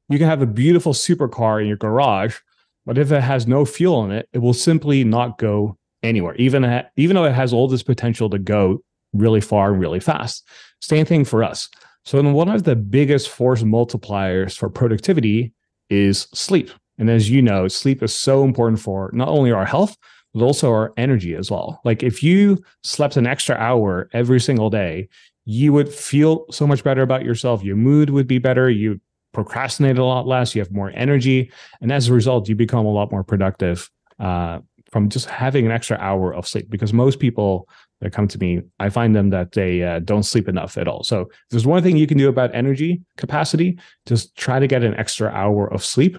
you 0.08 0.18
can 0.18 0.26
have 0.26 0.42
a 0.42 0.46
beautiful 0.46 0.92
supercar 0.92 1.62
in 1.62 1.68
your 1.68 1.76
garage, 1.76 2.36
but 2.84 2.98
if 2.98 3.12
it 3.12 3.22
has 3.22 3.46
no 3.46 3.64
fuel 3.64 4.04
in 4.04 4.10
it, 4.10 4.28
it 4.32 4.38
will 4.38 4.54
simply 4.54 5.04
not 5.04 5.38
go 5.38 5.78
anywhere, 6.02 6.34
even, 6.34 6.84
even 6.96 7.14
though 7.14 7.26
it 7.26 7.34
has 7.34 7.52
all 7.52 7.68
this 7.68 7.84
potential 7.84 8.28
to 8.30 8.40
go 8.40 8.82
really 9.12 9.40
far 9.40 9.70
and 9.70 9.80
really 9.80 10.00
fast. 10.00 10.48
Same 10.80 11.06
thing 11.06 11.24
for 11.24 11.44
us. 11.44 11.68
So, 12.04 12.20
one 12.20 12.48
of 12.48 12.64
the 12.64 12.74
biggest 12.74 13.28
force 13.28 13.62
multipliers 13.62 14.58
for 14.58 14.68
productivity 14.68 15.52
is 15.90 16.26
sleep. 16.34 16.72
And 16.98 17.08
as 17.08 17.30
you 17.30 17.40
know, 17.40 17.68
sleep 17.68 18.02
is 18.02 18.12
so 18.12 18.42
important 18.42 18.80
for 18.80 19.10
not 19.12 19.28
only 19.28 19.52
our 19.52 19.64
health, 19.64 19.96
but 20.36 20.44
also 20.44 20.70
our 20.70 20.92
energy 20.98 21.34
as 21.34 21.50
well. 21.50 21.80
Like 21.82 22.02
if 22.02 22.22
you 22.22 22.62
slept 22.82 23.16
an 23.16 23.26
extra 23.26 23.56
hour 23.56 24.10
every 24.12 24.38
single 24.38 24.68
day, 24.68 25.08
you 25.46 25.72
would 25.72 25.88
feel 25.88 26.44
so 26.50 26.66
much 26.66 26.84
better 26.84 27.00
about 27.00 27.24
yourself. 27.24 27.64
Your 27.64 27.76
mood 27.76 28.10
would 28.10 28.26
be 28.26 28.38
better. 28.38 28.68
You 28.68 29.00
procrastinate 29.32 29.96
a 29.96 30.04
lot 30.04 30.26
less. 30.26 30.54
You 30.54 30.60
have 30.60 30.70
more 30.70 30.92
energy. 30.94 31.50
And 31.80 31.90
as 31.90 32.08
a 32.08 32.12
result, 32.12 32.50
you 32.50 32.54
become 32.54 32.84
a 32.84 32.92
lot 32.92 33.10
more 33.10 33.24
productive 33.24 33.90
uh, 34.18 34.58
from 34.90 35.08
just 35.08 35.30
having 35.30 35.64
an 35.64 35.72
extra 35.72 35.96
hour 35.96 36.34
of 36.34 36.46
sleep 36.46 36.68
because 36.68 36.92
most 36.92 37.18
people 37.18 37.66
that 38.02 38.12
come 38.12 38.28
to 38.28 38.38
me, 38.38 38.60
I 38.78 38.90
find 38.90 39.16
them 39.16 39.30
that 39.30 39.52
they 39.52 39.82
uh, 39.82 40.00
don't 40.00 40.24
sleep 40.24 40.48
enough 40.48 40.76
at 40.76 40.86
all. 40.86 41.02
So 41.02 41.30
there's 41.50 41.66
one 41.66 41.82
thing 41.82 41.96
you 41.96 42.06
can 42.06 42.18
do 42.18 42.28
about 42.28 42.54
energy 42.54 43.00
capacity, 43.16 43.78
just 44.04 44.36
try 44.36 44.58
to 44.58 44.66
get 44.66 44.82
an 44.82 44.94
extra 44.96 45.30
hour 45.30 45.72
of 45.72 45.82
sleep. 45.82 46.18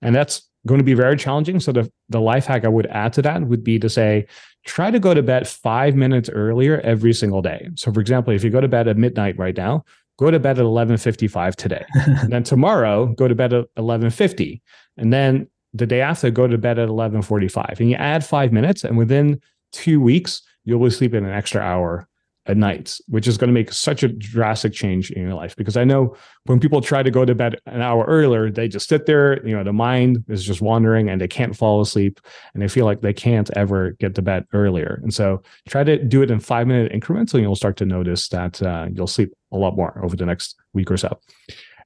And 0.00 0.14
that's 0.14 0.47
going 0.66 0.78
to 0.78 0.84
be 0.84 0.94
very 0.94 1.16
challenging. 1.16 1.60
So 1.60 1.72
the, 1.72 1.90
the 2.08 2.20
life 2.20 2.46
hack 2.46 2.64
I 2.64 2.68
would 2.68 2.86
add 2.86 3.12
to 3.14 3.22
that 3.22 3.42
would 3.42 3.64
be 3.64 3.78
to 3.78 3.88
say, 3.88 4.26
try 4.66 4.90
to 4.90 4.98
go 4.98 5.14
to 5.14 5.22
bed 5.22 5.48
five 5.48 5.94
minutes 5.94 6.28
earlier 6.28 6.80
every 6.80 7.12
single 7.12 7.42
day. 7.42 7.68
So 7.76 7.92
for 7.92 8.00
example, 8.00 8.34
if 8.34 8.44
you 8.44 8.50
go 8.50 8.60
to 8.60 8.68
bed 8.68 8.88
at 8.88 8.96
midnight 8.96 9.38
right 9.38 9.56
now, 9.56 9.84
go 10.18 10.30
to 10.30 10.38
bed 10.38 10.58
at 10.58 10.64
11.55 10.64 11.54
today. 11.54 11.84
and 11.94 12.32
then 12.32 12.42
tomorrow, 12.42 13.06
go 13.06 13.28
to 13.28 13.34
bed 13.34 13.52
at 13.52 13.66
11.50. 13.76 14.60
And 14.96 15.12
then 15.12 15.48
the 15.74 15.86
day 15.86 16.00
after, 16.00 16.30
go 16.30 16.46
to 16.46 16.58
bed 16.58 16.78
at 16.78 16.88
11:45, 16.88 17.80
and 17.80 17.90
you 17.90 17.96
add 17.96 18.24
five 18.24 18.52
minutes, 18.52 18.84
and 18.84 18.96
within 18.96 19.40
two 19.72 20.00
weeks, 20.00 20.42
you'll 20.64 20.82
be 20.82 20.90
sleeping 20.90 21.24
an 21.24 21.30
extra 21.30 21.60
hour 21.60 22.07
at 22.48 22.56
night, 22.56 22.98
which 23.08 23.28
is 23.28 23.36
going 23.36 23.48
to 23.48 23.54
make 23.54 23.70
such 23.72 24.02
a 24.02 24.08
drastic 24.08 24.72
change 24.72 25.10
in 25.10 25.22
your 25.22 25.34
life. 25.34 25.54
Because 25.54 25.76
I 25.76 25.84
know 25.84 26.16
when 26.46 26.58
people 26.58 26.80
try 26.80 27.02
to 27.02 27.10
go 27.10 27.24
to 27.24 27.34
bed 27.34 27.60
an 27.66 27.82
hour 27.82 28.04
earlier, 28.06 28.50
they 28.50 28.68
just 28.68 28.88
sit 28.88 29.04
there, 29.04 29.46
you 29.46 29.54
know, 29.54 29.62
the 29.62 29.72
mind 29.72 30.24
is 30.28 30.44
just 30.44 30.62
wandering 30.62 31.10
and 31.10 31.20
they 31.20 31.28
can't 31.28 31.54
fall 31.54 31.80
asleep 31.82 32.20
and 32.54 32.62
they 32.62 32.68
feel 32.68 32.86
like 32.86 33.02
they 33.02 33.12
can't 33.12 33.50
ever 33.54 33.92
get 33.92 34.14
to 34.14 34.22
bed 34.22 34.46
earlier. 34.54 34.98
And 35.02 35.12
so 35.12 35.42
try 35.68 35.84
to 35.84 36.02
do 36.02 36.22
it 36.22 36.30
in 36.30 36.40
five 36.40 36.66
minute 36.66 36.90
increments 36.90 37.34
and 37.34 37.42
you'll 37.42 37.54
start 37.54 37.76
to 37.76 37.86
notice 37.86 38.28
that 38.28 38.60
uh, 38.62 38.88
you'll 38.90 39.06
sleep 39.06 39.32
a 39.52 39.58
lot 39.58 39.76
more 39.76 40.00
over 40.02 40.16
the 40.16 40.26
next 40.26 40.56
week 40.72 40.90
or 40.90 40.96
so. 40.96 41.18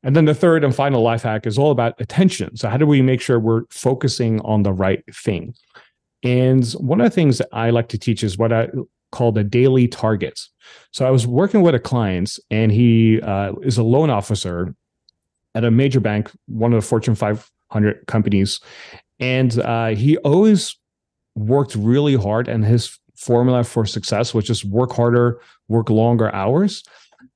And 0.04 0.16
then 0.16 0.24
the 0.24 0.34
third 0.34 0.64
and 0.64 0.74
final 0.74 1.02
life 1.02 1.22
hack 1.22 1.46
is 1.46 1.58
all 1.58 1.70
about 1.70 2.00
attention. 2.00 2.56
So, 2.56 2.68
how 2.68 2.76
do 2.76 2.86
we 2.86 3.02
make 3.02 3.20
sure 3.20 3.38
we're 3.38 3.62
focusing 3.70 4.40
on 4.40 4.64
the 4.64 4.72
right 4.72 5.02
thing? 5.14 5.54
And 6.24 6.68
one 6.72 7.00
of 7.00 7.04
the 7.04 7.14
things 7.14 7.38
that 7.38 7.48
I 7.52 7.70
like 7.70 7.88
to 7.90 7.98
teach 7.98 8.24
is 8.24 8.36
what 8.36 8.52
I 8.52 8.68
call 9.12 9.30
the 9.32 9.44
daily 9.44 9.86
targets. 9.86 10.50
So, 10.90 11.06
I 11.06 11.10
was 11.10 11.26
working 11.26 11.62
with 11.62 11.74
a 11.74 11.80
client, 11.80 12.38
and 12.50 12.72
he 12.72 13.20
uh, 13.20 13.52
is 13.62 13.78
a 13.78 13.82
loan 13.82 14.10
officer 14.10 14.74
at 15.54 15.64
a 15.64 15.70
major 15.70 16.00
bank, 16.00 16.30
one 16.46 16.72
of 16.72 16.82
the 16.82 16.86
Fortune 16.86 17.14
500 17.14 18.06
companies. 18.06 18.58
And 19.20 19.58
uh, 19.60 19.88
he 19.88 20.16
always 20.18 20.76
worked 21.36 21.74
really 21.74 22.16
hard, 22.16 22.48
and 22.48 22.64
his 22.64 22.98
formula 23.14 23.62
for 23.62 23.86
success 23.86 24.34
was 24.34 24.44
just 24.44 24.64
work 24.64 24.92
harder, 24.92 25.40
work 25.68 25.90
longer 25.90 26.34
hours. 26.34 26.82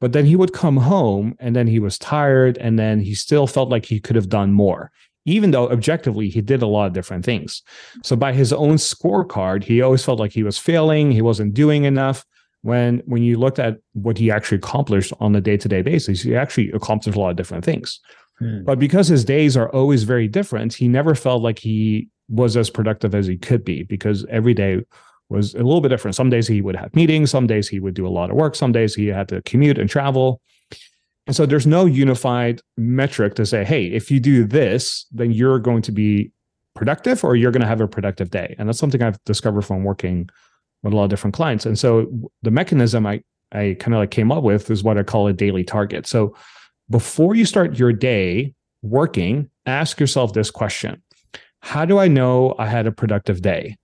But 0.00 0.12
then 0.12 0.26
he 0.26 0.36
would 0.36 0.52
come 0.52 0.76
home 0.76 1.36
and 1.38 1.54
then 1.54 1.66
he 1.66 1.78
was 1.78 1.98
tired 1.98 2.58
and 2.58 2.78
then 2.78 3.00
he 3.00 3.14
still 3.14 3.46
felt 3.46 3.70
like 3.70 3.86
he 3.86 4.00
could 4.00 4.16
have 4.16 4.28
done 4.28 4.52
more, 4.52 4.90
even 5.26 5.50
though 5.50 5.68
objectively 5.68 6.30
he 6.30 6.40
did 6.40 6.62
a 6.62 6.66
lot 6.66 6.86
of 6.86 6.92
different 6.94 7.24
things. 7.24 7.62
So 8.02 8.16
by 8.16 8.32
his 8.32 8.52
own 8.52 8.76
scorecard, 8.76 9.64
he 9.64 9.82
always 9.82 10.04
felt 10.04 10.18
like 10.18 10.32
he 10.32 10.42
was 10.42 10.56
failing, 10.56 11.12
he 11.12 11.20
wasn't 11.20 11.52
doing 11.52 11.84
enough. 11.84 12.24
When 12.62 13.02
when 13.06 13.22
you 13.22 13.38
looked 13.38 13.58
at 13.58 13.76
what 13.92 14.18
he 14.18 14.30
actually 14.30 14.58
accomplished 14.58 15.12
on 15.20 15.36
a 15.36 15.40
day-to-day 15.40 15.82
basis, 15.82 16.22
he 16.22 16.34
actually 16.34 16.70
accomplished 16.72 17.16
a 17.16 17.20
lot 17.20 17.30
of 17.30 17.36
different 17.36 17.64
things. 17.64 18.00
Hmm. 18.38 18.64
But 18.64 18.78
because 18.78 19.08
his 19.08 19.24
days 19.24 19.56
are 19.56 19.68
always 19.70 20.04
very 20.04 20.26
different, 20.26 20.74
he 20.74 20.88
never 20.88 21.14
felt 21.14 21.42
like 21.42 21.58
he 21.58 22.08
was 22.28 22.56
as 22.56 22.70
productive 22.70 23.14
as 23.14 23.26
he 23.26 23.36
could 23.36 23.64
be 23.64 23.84
because 23.84 24.26
every 24.30 24.54
day 24.54 24.82
was 25.28 25.54
a 25.54 25.58
little 25.58 25.80
bit 25.80 25.88
different. 25.88 26.14
Some 26.14 26.30
days 26.30 26.46
he 26.46 26.60
would 26.60 26.76
have 26.76 26.94
meetings, 26.94 27.30
some 27.30 27.46
days 27.46 27.68
he 27.68 27.80
would 27.80 27.94
do 27.94 28.06
a 28.06 28.10
lot 28.10 28.30
of 28.30 28.36
work, 28.36 28.54
some 28.54 28.72
days 28.72 28.94
he 28.94 29.06
had 29.06 29.28
to 29.28 29.42
commute 29.42 29.78
and 29.78 29.88
travel. 29.88 30.40
And 31.26 31.34
so 31.34 31.44
there's 31.44 31.66
no 31.66 31.86
unified 31.86 32.60
metric 32.76 33.34
to 33.34 33.46
say, 33.46 33.64
hey, 33.64 33.86
if 33.86 34.10
you 34.10 34.20
do 34.20 34.44
this, 34.44 35.06
then 35.10 35.32
you're 35.32 35.58
going 35.58 35.82
to 35.82 35.92
be 35.92 36.30
productive 36.74 37.24
or 37.24 37.34
you're 37.34 37.50
going 37.50 37.62
to 37.62 37.66
have 37.66 37.80
a 37.80 37.88
productive 37.88 38.30
day. 38.30 38.54
And 38.58 38.68
that's 38.68 38.78
something 38.78 39.02
I've 39.02 39.22
discovered 39.24 39.62
from 39.62 39.82
working 39.82 40.28
with 40.82 40.92
a 40.92 40.96
lot 40.96 41.04
of 41.04 41.10
different 41.10 41.34
clients. 41.34 41.66
And 41.66 41.78
so 41.78 42.06
the 42.42 42.50
mechanism 42.50 43.06
I 43.06 43.22
I 43.52 43.76
kind 43.78 43.94
of 43.94 44.00
like 44.00 44.10
came 44.10 44.32
up 44.32 44.42
with 44.42 44.70
is 44.70 44.82
what 44.82 44.98
I 44.98 45.02
call 45.02 45.28
a 45.28 45.32
daily 45.32 45.64
target. 45.64 46.06
So 46.06 46.34
before 46.90 47.34
you 47.34 47.44
start 47.44 47.78
your 47.78 47.92
day 47.92 48.54
working, 48.82 49.50
ask 49.66 50.00
yourself 50.00 50.32
this 50.32 50.50
question. 50.50 51.02
How 51.60 51.84
do 51.84 51.98
I 51.98 52.08
know 52.08 52.54
I 52.58 52.66
had 52.66 52.86
a 52.86 52.92
productive 52.92 53.42
day? 53.42 53.76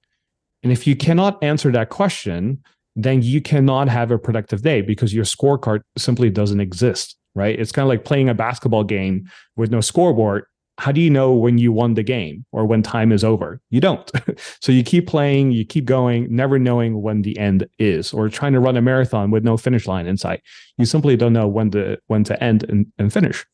And 0.63 0.73
if 0.73 0.87
you 0.87 0.95
cannot 0.95 1.43
answer 1.43 1.71
that 1.73 1.89
question, 1.89 2.63
then 2.95 3.23
you 3.23 3.41
cannot 3.41 3.89
have 3.89 4.11
a 4.11 4.19
productive 4.19 4.63
day 4.63 4.83
because 4.83 5.15
your 5.15 5.25
scorecard 5.25 5.81
simply 5.97 6.31
doesn't 6.31 6.61
exist, 6.61 7.17
right? 7.35 7.59
It's 7.59 7.73
kind 7.73 7.85
of 7.85 7.89
like 7.89 8.05
playing 8.05 8.29
a 8.29 8.35
basketball 8.35 8.85
game 8.85 9.29
with 9.57 9.71
no 9.71 9.81
scoreboard. 9.81 10.45
How 10.79 10.91
do 10.91 11.01
you 11.01 11.11
know 11.11 11.33
when 11.35 11.59
you 11.59 11.71
won 11.71 11.95
the 11.95 12.03
game 12.03 12.45
or 12.51 12.65
when 12.65 12.83
time 12.83 13.13
is 13.13 13.23
over? 13.23 13.61
You 13.71 13.81
don't. 13.81 14.11
so 14.61 14.73
you 14.73 14.83
keep 14.83 15.07
playing, 15.07 15.53
you 15.53 15.65
keep 15.65 15.85
going, 15.85 16.35
never 16.35 16.59
knowing 16.59 17.03
when 17.03 17.23
the 17.23 17.39
end 17.39 17.67
is, 17.79 18.13
or 18.13 18.29
trying 18.29 18.55
to 18.55 18.61
run 18.61 18.77
a 18.77 18.83
marathon 18.83 19.31
with 19.31 19.45
no 19.45 19.57
finish 19.57 19.87
line 19.87 20.07
in 20.07 20.17
sight. 20.17 20.43
You 20.79 20.87
simply 20.87 21.17
don't 21.17 21.35
know 21.35 21.47
when 21.47 21.71
to 21.73 21.99
when 22.07 22.25
to 22.25 22.43
end 22.43 22.65
and, 22.65 22.91
and 22.99 23.13
finish. 23.13 23.45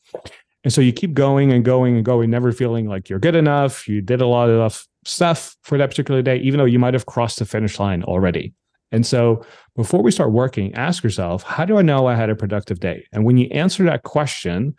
And 0.64 0.72
so 0.72 0.80
you 0.80 0.92
keep 0.92 1.14
going 1.14 1.52
and 1.52 1.64
going 1.64 1.96
and 1.96 2.04
going, 2.04 2.30
never 2.30 2.52
feeling 2.52 2.88
like 2.88 3.08
you're 3.08 3.18
good 3.18 3.36
enough. 3.36 3.88
You 3.88 4.00
did 4.00 4.20
a 4.20 4.26
lot 4.26 4.48
of 4.50 4.86
stuff 5.04 5.56
for 5.62 5.78
that 5.78 5.90
particular 5.90 6.22
day, 6.22 6.36
even 6.38 6.58
though 6.58 6.64
you 6.64 6.78
might 6.78 6.94
have 6.94 7.06
crossed 7.06 7.38
the 7.38 7.46
finish 7.46 7.78
line 7.78 8.02
already. 8.04 8.52
And 8.90 9.06
so 9.06 9.44
before 9.76 10.02
we 10.02 10.10
start 10.10 10.32
working, 10.32 10.74
ask 10.74 11.02
yourself, 11.02 11.42
how 11.42 11.64
do 11.64 11.78
I 11.78 11.82
know 11.82 12.06
I 12.06 12.14
had 12.14 12.30
a 12.30 12.34
productive 12.34 12.80
day? 12.80 13.06
And 13.12 13.24
when 13.24 13.36
you 13.36 13.48
answer 13.50 13.84
that 13.84 14.02
question, 14.02 14.74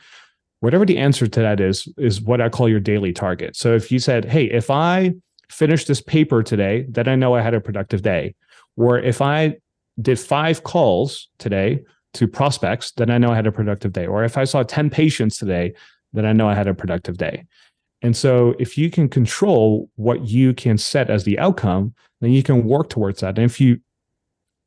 whatever 0.62 0.86
the 0.86 0.98
answer 0.98 1.28
to 1.28 1.40
that 1.42 1.60
is, 1.60 1.88
is 1.98 2.22
what 2.22 2.42
I 2.42 2.50
call 2.50 2.68
your 2.68 2.80
daily 2.80 3.14
target. 3.14 3.56
So 3.56 3.74
if 3.76 3.92
you 3.92 4.00
said, 4.00 4.26
hey, 4.26 4.46
if 4.46 4.70
I 4.70 5.14
finish 5.50 5.86
this 5.86 6.02
paper 6.02 6.44
today, 6.44 6.86
then 6.90 7.08
I 7.08 7.16
know 7.16 7.36
I 7.36 7.42
had 7.42 7.54
a 7.54 7.62
productive 7.62 8.02
day. 8.02 8.36
Or 8.78 9.00
if 9.00 9.22
I 9.22 9.58
did 10.02 10.20
five 10.20 10.64
calls 10.64 11.30
today 11.38 11.82
to 12.14 12.28
prospects, 12.28 12.92
then 12.92 13.10
I 13.10 13.18
know 13.18 13.32
I 13.32 13.36
had 13.36 13.48
a 13.48 13.52
productive 13.52 13.94
day. 13.94 14.08
Or 14.08 14.24
if 14.24 14.38
I 14.38 14.44
saw 14.44 14.64
10 14.64 14.90
patients 14.90 15.38
today, 15.38 15.74
then 16.14 16.26
I 16.26 16.34
know 16.34 16.50
I 16.50 16.56
had 16.56 16.68
a 16.68 16.74
productive 16.74 17.18
day. 17.18 17.46
And 18.02 18.16
so 18.16 18.56
if 18.60 18.78
you 18.78 18.90
can 18.90 19.10
control 19.10 19.90
what 19.96 20.28
you 20.28 20.54
can 20.54 20.78
set 20.78 21.10
as 21.10 21.26
the 21.26 21.38
outcome, 21.38 21.94
then 22.22 22.32
you 22.32 22.44
can 22.44 22.64
work 22.66 22.90
towards 22.90 23.22
that. 23.22 23.38
And 23.38 23.46
if 23.46 23.60
you 23.60 23.80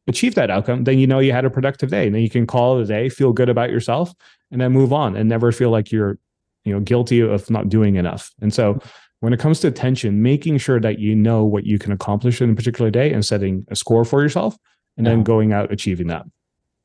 achieve 0.06 0.34
that 0.34 0.50
outcome, 0.50 0.84
then 0.84 0.98
you 0.98 1.06
know 1.06 1.18
you 1.18 1.32
had 1.32 1.44
a 1.44 1.50
productive 1.50 1.90
day. 1.90 2.06
And 2.06 2.14
then 2.14 2.22
you 2.22 2.30
can 2.30 2.46
call 2.46 2.78
it 2.78 2.82
a 2.82 2.86
day, 2.86 3.08
feel 3.08 3.32
good 3.32 3.48
about 3.48 3.70
yourself, 3.70 4.12
and 4.50 4.60
then 4.60 4.72
move 4.72 4.92
on 4.92 5.16
and 5.16 5.28
never 5.28 5.52
feel 5.52 5.70
like 5.70 5.92
you're, 5.92 6.18
you 6.64 6.72
know, 6.72 6.80
guilty 6.80 7.20
of 7.20 7.48
not 7.50 7.68
doing 7.68 7.96
enough. 7.96 8.30
And 8.40 8.52
so 8.52 8.80
when 9.20 9.32
it 9.32 9.38
comes 9.40 9.60
to 9.60 9.68
attention, 9.68 10.22
making 10.22 10.58
sure 10.58 10.80
that 10.80 10.98
you 10.98 11.14
know 11.14 11.44
what 11.44 11.64
you 11.64 11.78
can 11.78 11.92
accomplish 11.92 12.40
in 12.40 12.50
a 12.50 12.54
particular 12.54 12.90
day 12.90 13.12
and 13.12 13.24
setting 13.24 13.64
a 13.70 13.76
score 13.76 14.04
for 14.04 14.20
yourself 14.22 14.56
and 14.96 15.06
then 15.06 15.22
going 15.22 15.52
out 15.52 15.72
achieving 15.72 16.08
that. 16.08 16.26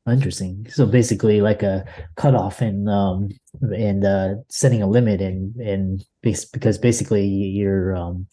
Interesting. 0.08 0.66
So 0.70 0.86
basically, 0.86 1.40
like 1.40 1.62
a 1.62 1.84
cutoff 2.16 2.62
and 2.62 2.88
um 2.88 3.28
and 3.60 4.04
uh, 4.04 4.34
setting 4.48 4.82
a 4.82 4.86
limit 4.86 5.20
and 5.20 5.54
and 5.56 6.04
because 6.22 6.78
basically 6.78 7.26
you're 7.26 7.94
um 7.94 8.26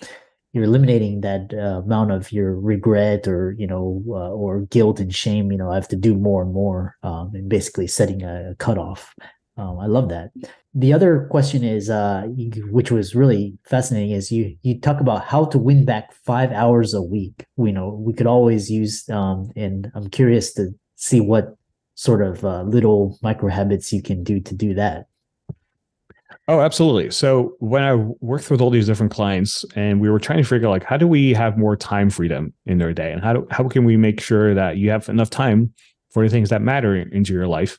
you're 0.56 0.64
eliminating 0.64 1.20
that 1.20 1.54
uh, 1.54 1.82
amount 1.84 2.12
of 2.12 2.32
your 2.32 2.58
regret 2.58 3.28
or 3.28 3.56
you 3.60 3.68
know 3.68 4.02
uh, 4.08 4.32
or 4.32 4.62
guilt 4.62 5.02
and 5.02 5.14
shame. 5.14 5.52
You 5.52 5.58
know, 5.58 5.70
I 5.70 5.76
have 5.76 5.90
to 5.90 5.98
do 5.98 6.16
more 6.16 6.44
and 6.44 6.54
more, 6.54 6.96
um, 7.04 7.32
and 7.34 7.50
basically 7.50 7.88
setting 7.88 8.24
a 8.24 8.56
cutoff. 8.58 9.14
Um, 9.58 9.78
I 9.80 9.88
love 9.88 10.08
that. 10.10 10.32
The 10.74 10.94
other 10.94 11.28
question 11.30 11.64
is, 11.64 11.90
uh, 11.90 12.28
which 12.72 12.90
was 12.90 13.16
really 13.16 13.58
fascinating, 13.66 14.12
is 14.12 14.32
you 14.32 14.56
you 14.64 14.80
talk 14.80 15.02
about 15.02 15.26
how 15.26 15.44
to 15.44 15.58
win 15.58 15.84
back 15.84 16.14
five 16.14 16.54
hours 16.54 16.94
a 16.94 17.02
week. 17.02 17.46
You 17.58 17.74
know, 17.74 17.90
we 17.90 18.14
could 18.14 18.28
always 18.28 18.72
use, 18.72 19.08
um, 19.10 19.52
and 19.58 19.92
I'm 19.94 20.10
curious 20.10 20.54
to 20.54 20.70
see 20.96 21.20
what 21.20 21.58
sort 21.96 22.22
of 22.22 22.46
uh, 22.46 22.62
little 22.64 23.20
micro 23.22 23.50
habits 23.50 23.92
you 23.92 24.02
can 24.02 24.24
do 24.24 24.40
to 24.40 24.56
do 24.56 24.74
that. 24.76 25.08
Oh, 26.48 26.60
absolutely. 26.62 27.12
So 27.12 27.56
when 27.60 27.84
I 27.84 27.96
worked 27.96 28.50
with 28.50 28.62
all 28.62 28.70
these 28.70 28.88
different 28.88 29.12
clients 29.12 29.66
and 29.76 30.00
we 30.00 30.10
were 30.10 30.20
trying 30.20 30.40
to 30.40 30.44
figure 30.44 30.68
out 30.68 30.72
like 30.72 30.84
how 30.84 30.98
do 30.98 31.08
we 31.08 31.34
have 31.34 31.58
more 31.58 31.76
time 31.76 32.10
freedom 32.10 32.54
in 32.66 32.78
their 32.78 32.94
day 32.94 33.12
and 33.12 33.24
how 33.24 33.34
do, 33.34 33.48
how 33.52 33.68
can 33.68 33.84
we 33.84 33.98
make 33.98 34.20
sure 34.22 34.54
that 34.54 34.78
you 34.78 34.90
have 34.90 35.08
enough 35.10 35.30
time 35.30 35.74
for 36.12 36.24
the 36.24 36.30
things 36.30 36.50
that 36.50 36.62
matter 36.62 36.96
into 36.96 37.34
your 37.34 37.48
life? 37.48 37.78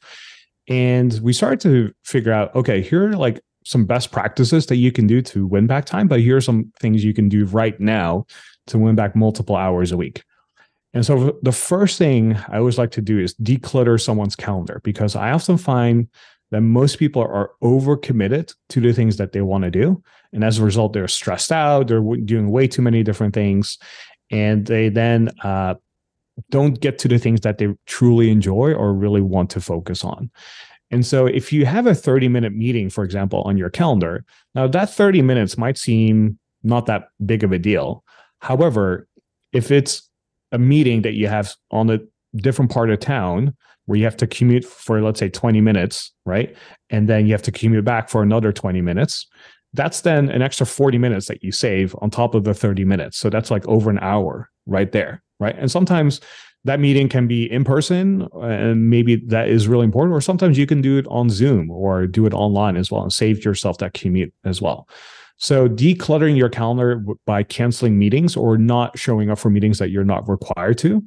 And 0.69 1.19
we 1.23 1.33
started 1.33 1.61
to 1.61 1.93
figure 2.05 2.33
out, 2.33 2.55
okay, 2.55 2.83
here 2.83 3.11
are 3.11 3.17
like 3.17 3.41
some 3.65 3.85
best 3.85 4.13
practices 4.13 4.67
that 4.67 4.77
you 4.77 4.93
can 4.93 5.07
do 5.07 5.21
to 5.23 5.47
win 5.47 5.67
back 5.67 5.85
time, 5.85 6.07
but 6.07 6.21
here 6.21 6.37
are 6.37 6.41
some 6.41 6.73
things 6.79 7.05
you 7.05 7.15
can 7.15 7.29
do 7.29 7.47
right 7.47 7.79
now 7.81 8.27
to 8.69 8.79
win 8.79 8.95
back 8.95 9.17
multiple 9.17 9.57
hours 9.57 9.93
a 9.93 9.97
week. 9.97 10.25
And 10.95 11.05
so 11.05 11.39
the 11.43 11.53
first 11.53 11.99
thing 11.99 12.37
I 12.49 12.59
always 12.59 12.79
like 12.79 12.93
to 12.93 13.03
do 13.03 13.19
is 13.19 13.35
declutter 13.35 14.01
someone's 14.01 14.37
calendar 14.37 14.81
because 14.83 15.15
I 15.15 15.31
often 15.31 15.59
find 15.59 16.09
that 16.51 16.61
most 16.61 16.99
people 16.99 17.23
are 17.23 17.51
overcommitted 17.63 18.55
to 18.69 18.81
the 18.81 18.93
things 18.93 19.17
that 19.17 19.33
they 19.33 19.43
want 19.43 19.65
to 19.65 19.71
do. 19.71 20.03
And 20.33 20.45
as 20.45 20.59
a 20.59 20.65
result, 20.65 20.93
they're 20.93 21.09
stressed 21.09 21.53
out, 21.53 21.89
they're 21.89 22.01
doing 22.01 22.51
way 22.51 22.69
too 22.69 22.83
many 22.83 23.03
different 23.03 23.35
things. 23.35 23.79
And 24.31 24.67
they 24.67 24.89
then 24.89 25.31
uh, 25.43 25.75
don't 26.51 26.81
get 26.81 26.99
to 27.01 27.09
the 27.09 27.19
things 27.19 27.41
that 27.41 27.59
they 27.59 27.75
truly 27.87 28.31
enjoy 28.31 28.73
or 28.73 28.93
really 28.93 29.21
want 29.21 29.51
to 29.51 29.61
focus 29.61 30.05
on. 30.05 30.31
And 30.91 31.05
so 31.05 31.27
if 31.27 31.53
you 31.53 31.67
have 31.67 31.87
a 31.87 31.95
30 31.95 32.29
minute 32.29 32.55
meeting, 32.55 32.91
for 32.91 33.03
example, 33.03 33.43
on 33.43 33.57
your 33.57 33.71
calendar, 33.71 34.25
now 34.55 34.69
that 34.69 34.91
30 34.91 35.23
minutes 35.23 35.59
might 35.59 35.79
seem 35.79 36.39
not 36.63 36.87
that 36.87 37.09
big 37.25 37.45
of 37.45 37.53
a 37.53 37.59
deal. 37.59 38.05
However, 38.41 39.09
if 39.53 39.71
it's 39.71 40.09
a 40.53 40.59
meeting 40.59 41.03
that 41.03 41.15
you 41.15 41.29
have 41.29 41.55
on 41.71 41.91
a 41.91 42.01
different 42.37 42.71
part 42.71 42.91
of 42.91 43.01
town 43.01 43.57
where 43.87 43.99
you 43.99 44.05
have 44.05 44.17
to 44.19 44.27
commute 44.27 44.65
for 44.65 45.01
let's 45.01 45.19
say 45.19 45.29
20 45.29 45.61
minutes 45.61 46.13
right? 46.25 46.57
And 46.91 47.09
then 47.09 47.27
you 47.27 47.33
have 47.33 47.43
to 47.43 47.53
commute 47.53 47.85
back 47.85 48.09
for 48.09 48.23
another 48.23 48.53
20 48.53 48.81
minutes. 48.81 49.27
That's 49.73 50.03
then 50.03 50.29
an 50.31 50.43
extra 50.43 50.67
40 50.67 50.99
minutes 50.99 51.27
that 51.27 51.43
you 51.43 51.53
save 51.53 51.95
on 52.01 52.11
top 52.11 52.35
of 52.35 52.45
the 52.45 52.55
30 52.55 52.85
minutes. 52.85 53.17
So 53.19 53.31
that's 53.31 53.51
like 53.51 53.67
over 53.67 53.91
an 53.91 53.99
hour 54.01 54.51
right 54.67 54.91
there 54.93 55.23
right? 55.39 55.57
And 55.59 55.71
sometimes 55.71 56.21
that 56.65 56.81
meeting 56.81 57.09
can 57.09 57.27
be 57.27 57.51
in 57.51 57.65
person 57.65 58.27
and 58.43 58.91
maybe 58.91 59.17
that 59.27 59.49
is 59.49 59.69
really 59.69 59.85
important 59.85 60.15
or 60.15 60.21
sometimes 60.21 60.59
you 60.59 60.67
can 60.67 60.81
do 60.81 60.99
it 60.99 61.07
on 61.09 61.31
zoom 61.31 61.71
or 61.71 62.07
do 62.07 62.27
it 62.27 62.35
online 62.35 62.77
as 62.77 62.91
well 62.91 63.03
and 63.03 63.13
save 63.13 63.45
yourself 63.45 63.79
that 63.79 63.95
commute 63.95 64.33
as 64.45 64.61
well. 64.61 64.89
So 65.39 65.69
decluttering 65.69 66.37
your 66.37 66.49
calendar 66.49 67.05
by 67.27 67.43
canceling 67.43 67.99
meetings 67.99 68.37
or 68.37 68.57
not 68.57 68.99
showing 68.99 69.31
up 69.31 69.39
for 69.39 69.51
meetings 69.51 69.79
that 69.79 69.91
you're 69.91 70.05
not 70.05 70.29
required 70.29 70.79
to 70.79 71.05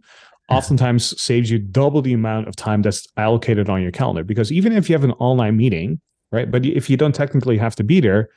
oftentimes 0.50 1.20
saves 1.22 1.50
you 1.50 1.60
double 1.60 2.02
the 2.02 2.14
amount 2.14 2.48
of 2.48 2.56
time 2.56 2.82
that's 2.82 3.08
allocated 3.18 3.70
on 3.70 3.82
your 3.82 3.92
calendar. 3.92 4.24
Because 4.24 4.52
even 4.52 4.74
if 4.74 4.90
you 4.90 4.96
have 4.96 5.04
an 5.04 5.14
online 5.14 5.58
meeting 5.58 6.00
right 6.32 6.52
but 6.52 6.66
if 6.66 6.90
you 6.90 6.98
don't 6.98 7.16
technically 7.16 7.58
have 7.58 7.76
to 7.76 7.84
be 7.84 8.00
there 8.00 8.30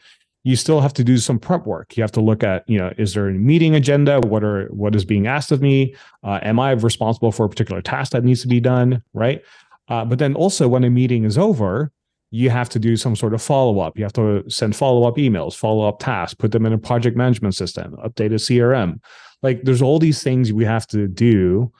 you 0.44 0.56
still 0.56 0.80
have 0.80 0.92
to 0.94 1.04
do 1.04 1.18
some 1.18 1.38
prep 1.38 1.66
work. 1.66 1.96
You 1.96 2.02
have 2.02 2.12
to 2.12 2.20
look 2.20 2.42
at 2.42 2.68
you 2.68 2.78
know 2.78 2.92
is 2.98 3.14
there 3.14 3.28
a 3.28 3.32
meeting 3.32 3.74
agenda? 3.74 4.20
What 4.20 4.42
are 4.42 4.66
what 4.66 4.94
is 4.94 5.04
being 5.04 5.26
asked 5.26 5.52
of 5.52 5.62
me? 5.62 5.94
Uh, 6.24 6.40
am 6.42 6.58
i 6.58 6.72
responsible 6.72 7.32
for 7.32 7.46
a 7.46 7.48
particular 7.48 7.80
task 7.80 8.12
that 8.12 8.24
needs 8.24 8.42
to 8.42 8.48
be 8.48 8.60
done? 8.60 9.02
Right? 9.14 9.42
Uh, 9.88 10.04
but 10.04 10.18
then 10.18 10.34
also 10.34 10.68
when 10.68 10.84
a 10.84 10.90
meeting 10.90 11.24
is 11.24 11.38
over 11.38 11.92
you 12.34 12.48
have 12.48 12.68
to 12.70 12.78
do 12.78 12.96
some 12.96 13.14
sort 13.14 13.34
of 13.34 13.42
follow 13.42 13.78
up. 13.78 13.98
You 13.98 14.04
have 14.04 14.14
to 14.14 14.42
send 14.48 14.74
follow 14.74 15.06
up 15.06 15.16
emails, 15.16 15.54
follow 15.54 15.86
up 15.86 15.98
tasks, 15.98 16.32
put 16.32 16.50
them 16.50 16.64
in 16.64 16.72
a 16.72 16.78
project 16.78 17.14
management 17.14 17.54
system, 17.54 17.94
update 18.02 18.32
a 18.32 18.36
CRM. 18.36 19.00
Like 19.42 19.62
there's 19.64 19.82
all 19.82 19.98
these 19.98 20.22
things 20.22 20.50
we 20.50 20.64
have 20.64 20.86
to 20.88 21.06
do 21.08 21.70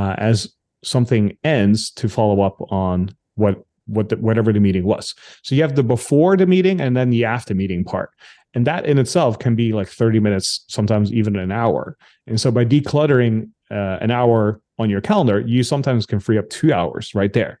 uh, 0.00 0.14
as 0.16 0.54
something 0.82 1.36
ends 1.44 1.90
to 1.90 2.08
follow 2.08 2.40
up 2.40 2.56
on 2.72 3.10
what 3.34 3.62
what 3.86 4.08
the, 4.08 4.16
whatever 4.16 4.52
the 4.52 4.60
meeting 4.60 4.84
was. 4.84 5.14
So 5.42 5.54
you 5.54 5.62
have 5.62 5.74
the 5.74 5.82
before 5.82 6.36
the 6.36 6.46
meeting 6.46 6.80
and 6.80 6.96
then 6.96 7.10
the 7.10 7.24
after 7.24 7.54
meeting 7.54 7.84
part. 7.84 8.10
And 8.54 8.64
that 8.66 8.86
in 8.86 8.98
itself 8.98 9.38
can 9.38 9.56
be 9.56 9.72
like 9.72 9.88
30 9.88 10.20
minutes, 10.20 10.64
sometimes 10.68 11.12
even 11.12 11.36
an 11.36 11.50
hour. 11.50 11.98
And 12.28 12.40
so 12.40 12.52
by 12.52 12.64
decluttering 12.64 13.50
uh, 13.70 13.98
an 14.00 14.12
hour 14.12 14.60
on 14.78 14.90
your 14.90 15.00
calendar, 15.00 15.40
you 15.40 15.64
sometimes 15.64 16.06
can 16.06 16.20
free 16.20 16.38
up 16.38 16.48
two 16.50 16.72
hours 16.72 17.14
right 17.16 17.32
there. 17.32 17.60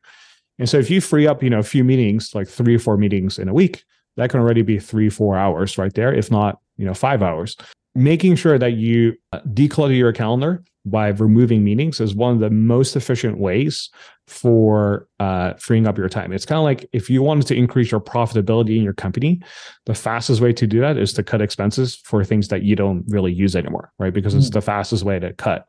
And 0.60 0.68
so 0.68 0.78
if 0.78 0.88
you 0.88 1.00
free 1.00 1.26
up, 1.26 1.42
you 1.42 1.50
know, 1.50 1.58
a 1.58 1.64
few 1.64 1.82
meetings, 1.82 2.32
like 2.32 2.46
three 2.46 2.76
or 2.76 2.78
four 2.78 2.96
meetings 2.96 3.38
in 3.38 3.48
a 3.48 3.54
week, 3.54 3.82
that 4.16 4.30
can 4.30 4.40
already 4.40 4.62
be 4.62 4.78
three, 4.78 5.10
four 5.10 5.36
hours 5.36 5.78
right 5.78 5.94
there, 5.94 6.14
if 6.14 6.30
not, 6.30 6.60
you 6.76 6.84
know, 6.86 6.94
five 6.94 7.22
hours. 7.22 7.56
Making 7.94 8.36
sure 8.36 8.58
that 8.58 8.74
you 8.74 9.16
uh, 9.32 9.40
declutter 9.40 9.96
your 9.96 10.12
calendar 10.12 10.62
by 10.84 11.08
removing 11.08 11.62
meetings 11.64 12.00
is 12.00 12.14
one 12.14 12.32
of 12.34 12.40
the 12.40 12.50
most 12.50 12.96
efficient 12.96 13.38
ways 13.38 13.90
for 14.26 15.08
uh, 15.18 15.54
freeing 15.54 15.86
up 15.86 15.98
your 15.98 16.08
time. 16.08 16.32
It's 16.32 16.46
kind 16.46 16.58
of 16.58 16.64
like 16.64 16.88
if 16.92 17.10
you 17.10 17.22
wanted 17.22 17.46
to 17.48 17.56
increase 17.56 17.90
your 17.90 18.00
profitability 18.00 18.76
in 18.76 18.82
your 18.82 18.94
company, 18.94 19.40
the 19.86 19.94
fastest 19.94 20.40
way 20.40 20.52
to 20.52 20.66
do 20.66 20.80
that 20.80 20.96
is 20.96 21.12
to 21.14 21.22
cut 21.22 21.42
expenses 21.42 21.96
for 21.96 22.24
things 22.24 22.48
that 22.48 22.62
you 22.62 22.76
don't 22.76 23.04
really 23.08 23.32
use 23.32 23.56
anymore, 23.56 23.92
right? 23.98 24.14
Because 24.14 24.34
mm. 24.34 24.38
it's 24.38 24.50
the 24.50 24.62
fastest 24.62 25.02
way 25.02 25.18
to 25.18 25.32
cut 25.32 25.66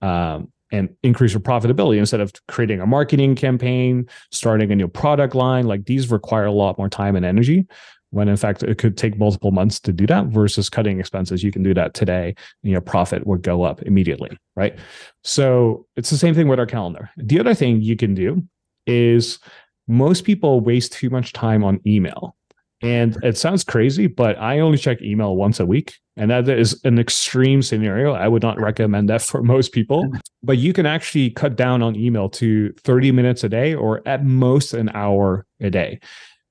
um, 0.00 0.52
and 0.70 0.94
increase 1.02 1.32
your 1.32 1.40
profitability 1.40 1.98
instead 1.98 2.20
of 2.20 2.32
creating 2.48 2.80
a 2.80 2.86
marketing 2.86 3.34
campaign, 3.34 4.08
starting 4.30 4.70
a 4.70 4.76
new 4.76 4.88
product 4.88 5.34
line. 5.34 5.66
Like 5.66 5.86
these 5.86 6.10
require 6.10 6.46
a 6.46 6.52
lot 6.52 6.78
more 6.78 6.88
time 6.88 7.16
and 7.16 7.26
energy. 7.26 7.66
When 8.14 8.28
in 8.28 8.36
fact 8.36 8.62
it 8.62 8.78
could 8.78 8.96
take 8.96 9.18
multiple 9.18 9.50
months 9.50 9.80
to 9.80 9.92
do 9.92 10.06
that 10.06 10.26
versus 10.26 10.70
cutting 10.70 11.00
expenses. 11.00 11.42
You 11.42 11.50
can 11.50 11.62
do 11.62 11.74
that 11.74 11.94
today. 11.94 12.34
And 12.62 12.72
your 12.72 12.80
profit 12.80 13.26
would 13.26 13.42
go 13.42 13.64
up 13.64 13.82
immediately, 13.82 14.38
right? 14.54 14.78
So 15.24 15.86
it's 15.96 16.10
the 16.10 16.16
same 16.16 16.34
thing 16.34 16.48
with 16.48 16.60
our 16.60 16.66
calendar. 16.66 17.10
The 17.16 17.40
other 17.40 17.54
thing 17.54 17.82
you 17.82 17.96
can 17.96 18.14
do 18.14 18.42
is 18.86 19.40
most 19.88 20.24
people 20.24 20.60
waste 20.60 20.92
too 20.92 21.10
much 21.10 21.32
time 21.32 21.64
on 21.64 21.80
email. 21.86 22.36
And 22.82 23.16
it 23.24 23.36
sounds 23.38 23.64
crazy, 23.64 24.06
but 24.06 24.38
I 24.38 24.60
only 24.60 24.78
check 24.78 25.00
email 25.00 25.36
once 25.36 25.58
a 25.58 25.66
week. 25.66 25.94
And 26.16 26.30
that 26.30 26.48
is 26.48 26.80
an 26.84 26.98
extreme 26.98 27.62
scenario. 27.62 28.12
I 28.12 28.28
would 28.28 28.42
not 28.42 28.60
recommend 28.60 29.08
that 29.08 29.22
for 29.22 29.42
most 29.42 29.72
people. 29.72 30.06
But 30.44 30.58
you 30.58 30.74
can 30.74 30.84
actually 30.84 31.30
cut 31.30 31.56
down 31.56 31.82
on 31.82 31.96
email 31.96 32.28
to 32.28 32.74
30 32.84 33.12
minutes 33.12 33.44
a 33.44 33.48
day 33.48 33.74
or 33.74 34.06
at 34.06 34.26
most 34.26 34.74
an 34.74 34.90
hour 34.92 35.46
a 35.58 35.70
day. 35.70 36.00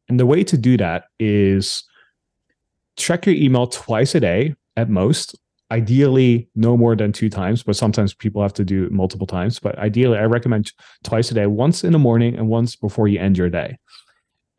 And 0.10 0.20
the 0.20 0.26
way 0.26 0.44
to 0.44 0.58
do 0.58 0.78
that 0.78 1.06
is 1.20 1.84
check 2.98 3.26
your 3.26 3.36
email 3.36 3.68
twice 3.68 4.16
a 4.16 4.20
day 4.20 4.56
at 4.76 4.90
most. 4.90 5.36
Ideally, 5.72 6.50
no 6.56 6.78
more 6.78 6.96
than 6.96 7.12
two 7.12 7.30
times, 7.30 7.64
but 7.64 7.76
sometimes 7.76 8.14
people 8.14 8.42
have 8.42 8.54
to 8.54 8.66
do 8.66 8.86
it 8.86 8.92
multiple 8.92 9.26
times. 9.26 9.60
But 9.60 9.78
ideally, 9.80 10.18
I 10.18 10.26
recommend 10.26 10.72
twice 11.04 11.32
a 11.32 11.34
day, 11.34 11.48
once 11.48 11.84
in 11.84 11.94
the 11.94 12.00
morning 12.00 12.36
and 12.36 12.48
once 12.48 12.76
before 12.76 13.08
you 13.08 13.20
end 13.20 13.38
your 13.38 13.50
day. 13.50 13.78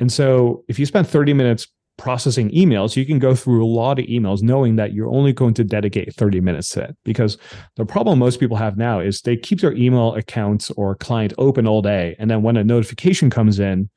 And 0.00 0.10
so 0.10 0.64
if 0.66 0.78
you 0.78 0.86
spend 0.86 1.06
30 1.06 1.34
minutes 1.34 1.68
processing 1.96 2.50
emails, 2.50 2.96
you 2.96 3.06
can 3.06 3.20
go 3.20 3.34
through 3.34 3.64
a 3.64 3.66
lot 3.66 4.00
of 4.00 4.06
emails 4.06 4.42
knowing 4.42 4.76
that 4.76 4.92
you're 4.92 5.08
only 5.08 5.32
going 5.32 5.54
to 5.54 5.62
dedicate 5.62 6.14
30 6.14 6.40
minutes 6.40 6.70
to 6.70 6.82
it. 6.82 6.96
Because 7.04 7.38
the 7.76 7.86
problem 7.86 8.18
most 8.18 8.40
people 8.40 8.56
have 8.56 8.76
now 8.76 8.98
is 8.98 9.20
they 9.20 9.36
keep 9.36 9.60
their 9.60 9.74
email 9.74 10.14
accounts 10.14 10.70
or 10.72 10.96
client 10.96 11.32
open 11.38 11.66
all 11.66 11.82
day. 11.82 12.16
And 12.18 12.28
then 12.30 12.42
when 12.42 12.56
a 12.56 12.64
notification 12.64 13.30
comes 13.30 13.60
in, 13.60 13.88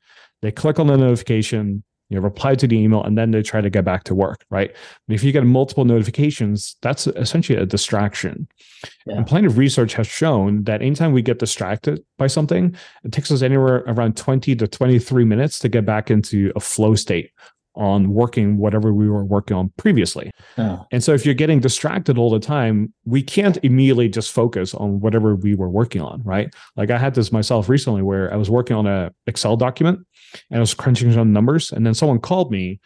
they 0.42 0.50
click 0.50 0.78
on 0.78 0.86
the 0.86 0.96
notification, 0.96 1.82
you 2.10 2.16
know, 2.16 2.22
reply 2.22 2.54
to 2.54 2.66
the 2.66 2.78
email, 2.78 3.02
and 3.02 3.18
then 3.18 3.30
they 3.30 3.42
try 3.42 3.60
to 3.60 3.70
get 3.70 3.84
back 3.84 4.04
to 4.04 4.14
work, 4.14 4.44
right? 4.50 4.74
But 5.06 5.14
if 5.14 5.22
you 5.22 5.32
get 5.32 5.44
multiple 5.44 5.84
notifications, 5.84 6.76
that's 6.80 7.06
essentially 7.06 7.58
a 7.58 7.66
distraction. 7.66 8.48
Yeah. 9.06 9.16
And 9.16 9.26
plenty 9.26 9.46
of 9.46 9.58
research 9.58 9.94
has 9.94 10.06
shown 10.06 10.64
that 10.64 10.80
anytime 10.80 11.12
we 11.12 11.22
get 11.22 11.38
distracted 11.38 12.02
by 12.16 12.28
something, 12.28 12.74
it 13.04 13.12
takes 13.12 13.30
us 13.30 13.42
anywhere 13.42 13.84
around 13.86 14.16
20 14.16 14.56
to 14.56 14.66
23 14.66 15.24
minutes 15.24 15.58
to 15.60 15.68
get 15.68 15.84
back 15.84 16.10
into 16.10 16.52
a 16.56 16.60
flow 16.60 16.94
state 16.94 17.30
on 17.78 18.12
working 18.12 18.58
whatever 18.58 18.92
we 18.92 19.08
were 19.08 19.24
working 19.24 19.56
on 19.56 19.72
previously. 19.78 20.30
Oh. 20.58 20.84
And 20.92 21.02
so 21.02 21.14
if 21.14 21.24
you're 21.24 21.34
getting 21.34 21.60
distracted 21.60 22.18
all 22.18 22.30
the 22.30 22.40
time, 22.40 22.92
we 23.04 23.22
can't 23.22 23.56
immediately 23.62 24.08
just 24.08 24.32
focus 24.32 24.74
on 24.74 25.00
whatever 25.00 25.36
we 25.36 25.54
were 25.54 25.70
working 25.70 26.02
on, 26.02 26.22
right? 26.24 26.52
Like 26.76 26.90
I 26.90 26.98
had 26.98 27.14
this 27.14 27.32
myself 27.32 27.68
recently 27.68 28.02
where 28.02 28.32
I 28.32 28.36
was 28.36 28.50
working 28.50 28.76
on 28.76 28.86
a 28.86 29.12
Excel 29.26 29.56
document 29.56 30.00
and 30.50 30.58
I 30.58 30.60
was 30.60 30.74
crunching 30.74 31.12
some 31.12 31.32
numbers 31.32 31.72
and 31.72 31.86
then 31.86 31.94
someone 31.94 32.18
called 32.18 32.50
me 32.50 32.80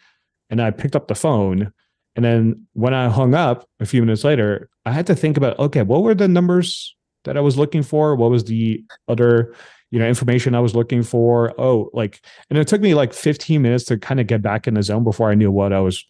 and 0.49 0.61
I 0.61 0.71
picked 0.71 0.95
up 0.95 1.07
the 1.07 1.15
phone 1.15 1.73
and 2.15 2.23
then 2.23 2.67
when 2.73 2.93
I 2.93 3.09
hung 3.09 3.33
up 3.33 3.67
a 3.79 3.85
few 3.85 4.01
minutes 4.01 4.23
later, 4.23 4.69
I 4.85 4.91
had 4.91 5.07
to 5.07 5.15
think 5.15 5.37
about 5.37 5.57
okay, 5.59 5.81
what 5.81 6.03
were 6.03 6.13
the 6.13 6.27
numbers 6.27 6.95
that 7.23 7.37
I 7.37 7.41
was 7.41 7.57
looking 7.57 7.83
for? 7.83 8.15
What 8.15 8.29
was 8.29 8.43
the 8.43 8.83
other 9.07 9.55
you 9.93 9.99
know 9.99 10.07
information 10.07 10.55
i 10.55 10.59
was 10.59 10.75
looking 10.75 11.03
for. 11.03 11.53
Oh 11.61 11.89
like 11.93 12.19
and 12.49 12.57
it 12.57 12.67
took 12.67 12.81
me 12.81 12.95
like 12.95 13.13
15 13.13 13.61
minutes 13.61 13.83
to 13.85 13.97
kind 13.97 14.19
of 14.19 14.25
get 14.27 14.41
back 14.41 14.67
in 14.67 14.73
the 14.73 14.81
zone 14.81 15.03
before 15.03 15.29
i 15.29 15.35
knew 15.35 15.51
what 15.51 15.71
i 15.71 15.79
was 15.79 16.03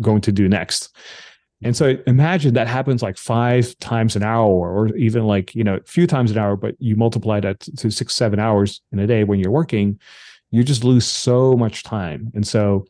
going 0.00 0.20
to 0.22 0.32
do 0.32 0.48
next. 0.48 0.94
And 1.62 1.76
so 1.76 1.96
imagine 2.06 2.54
that 2.54 2.68
happens 2.68 3.02
like 3.02 3.18
five 3.18 3.78
times 3.80 4.16
an 4.16 4.22
hour 4.22 4.72
or 4.72 4.96
even 4.96 5.24
like 5.24 5.54
you 5.54 5.64
know 5.64 5.76
a 5.76 5.82
few 5.84 6.06
times 6.06 6.30
an 6.30 6.38
hour 6.38 6.56
but 6.56 6.74
you 6.78 6.96
multiply 6.96 7.40
that 7.40 7.60
to 7.60 7.90
six 7.90 8.14
seven 8.14 8.38
hours 8.38 8.80
in 8.92 8.98
a 8.98 9.06
day 9.06 9.24
when 9.24 9.40
you're 9.40 9.50
working 9.50 9.98
you 10.50 10.64
just 10.64 10.84
lose 10.84 11.06
so 11.06 11.56
much 11.56 11.82
time. 11.82 12.32
And 12.34 12.46
so 12.46 12.86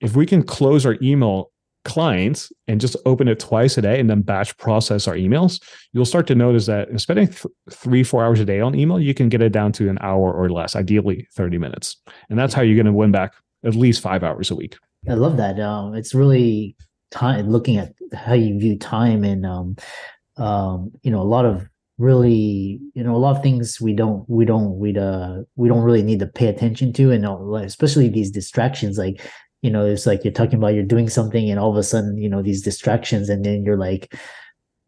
if 0.00 0.16
we 0.16 0.26
can 0.26 0.42
close 0.42 0.84
our 0.84 0.96
email 1.00 1.51
clients 1.84 2.52
and 2.68 2.80
just 2.80 2.96
open 3.06 3.28
it 3.28 3.40
twice 3.40 3.76
a 3.76 3.82
day 3.82 3.98
and 3.98 4.08
then 4.08 4.22
batch 4.22 4.56
process 4.56 5.08
our 5.08 5.14
emails, 5.14 5.62
you'll 5.92 6.04
start 6.04 6.26
to 6.28 6.34
notice 6.34 6.66
that 6.66 6.88
spending 7.00 7.28
th- 7.28 7.46
three, 7.70 8.02
four 8.02 8.24
hours 8.24 8.40
a 8.40 8.44
day 8.44 8.60
on 8.60 8.74
email, 8.74 9.00
you 9.00 9.14
can 9.14 9.28
get 9.28 9.42
it 9.42 9.52
down 9.52 9.72
to 9.72 9.88
an 9.88 9.98
hour 10.00 10.32
or 10.32 10.50
less, 10.50 10.76
ideally 10.76 11.26
30 11.34 11.58
minutes. 11.58 11.96
And 12.30 12.38
that's 12.38 12.54
how 12.54 12.62
you're 12.62 12.76
going 12.76 12.86
to 12.86 12.92
win 12.92 13.12
back 13.12 13.34
at 13.64 13.74
least 13.74 14.00
five 14.00 14.22
hours 14.22 14.50
a 14.50 14.54
week. 14.54 14.76
I 15.08 15.14
love 15.14 15.36
that. 15.36 15.58
Um, 15.58 15.94
it's 15.94 16.14
really 16.14 16.76
time 17.10 17.50
looking 17.50 17.76
at 17.76 17.92
how 18.14 18.34
you 18.34 18.58
view 18.58 18.78
time 18.78 19.24
and, 19.24 19.44
um, 19.44 19.76
um, 20.36 20.92
you 21.02 21.10
know, 21.10 21.20
a 21.20 21.24
lot 21.24 21.44
of 21.44 21.68
really 21.98 22.80
you 22.94 23.04
know 23.04 23.14
a 23.14 23.18
lot 23.18 23.36
of 23.36 23.42
things 23.42 23.80
we 23.80 23.92
don't 23.92 24.28
we 24.28 24.44
don't 24.44 24.78
we 24.78 24.96
uh 24.96 25.36
we 25.56 25.68
don't 25.68 25.82
really 25.82 26.02
need 26.02 26.18
to 26.18 26.26
pay 26.26 26.48
attention 26.48 26.92
to 26.92 27.12
and 27.12 27.24
especially 27.64 28.08
these 28.08 28.30
distractions 28.30 28.96
like 28.96 29.20
you 29.62 29.70
know 29.70 29.86
it's 29.86 30.06
like 30.06 30.22
you're 30.24 30.32
talking 30.32 30.56
about 30.56 30.74
you're 30.74 30.84
doing 30.84 31.08
something 31.08 31.50
and 31.50 31.58
all 31.58 31.70
of 31.70 31.76
a 31.76 31.82
sudden 31.82 32.18
you 32.18 32.28
know 32.28 32.42
these 32.42 32.62
distractions 32.62 33.28
and 33.28 33.44
then 33.44 33.64
you're 33.64 33.78
like 33.78 34.14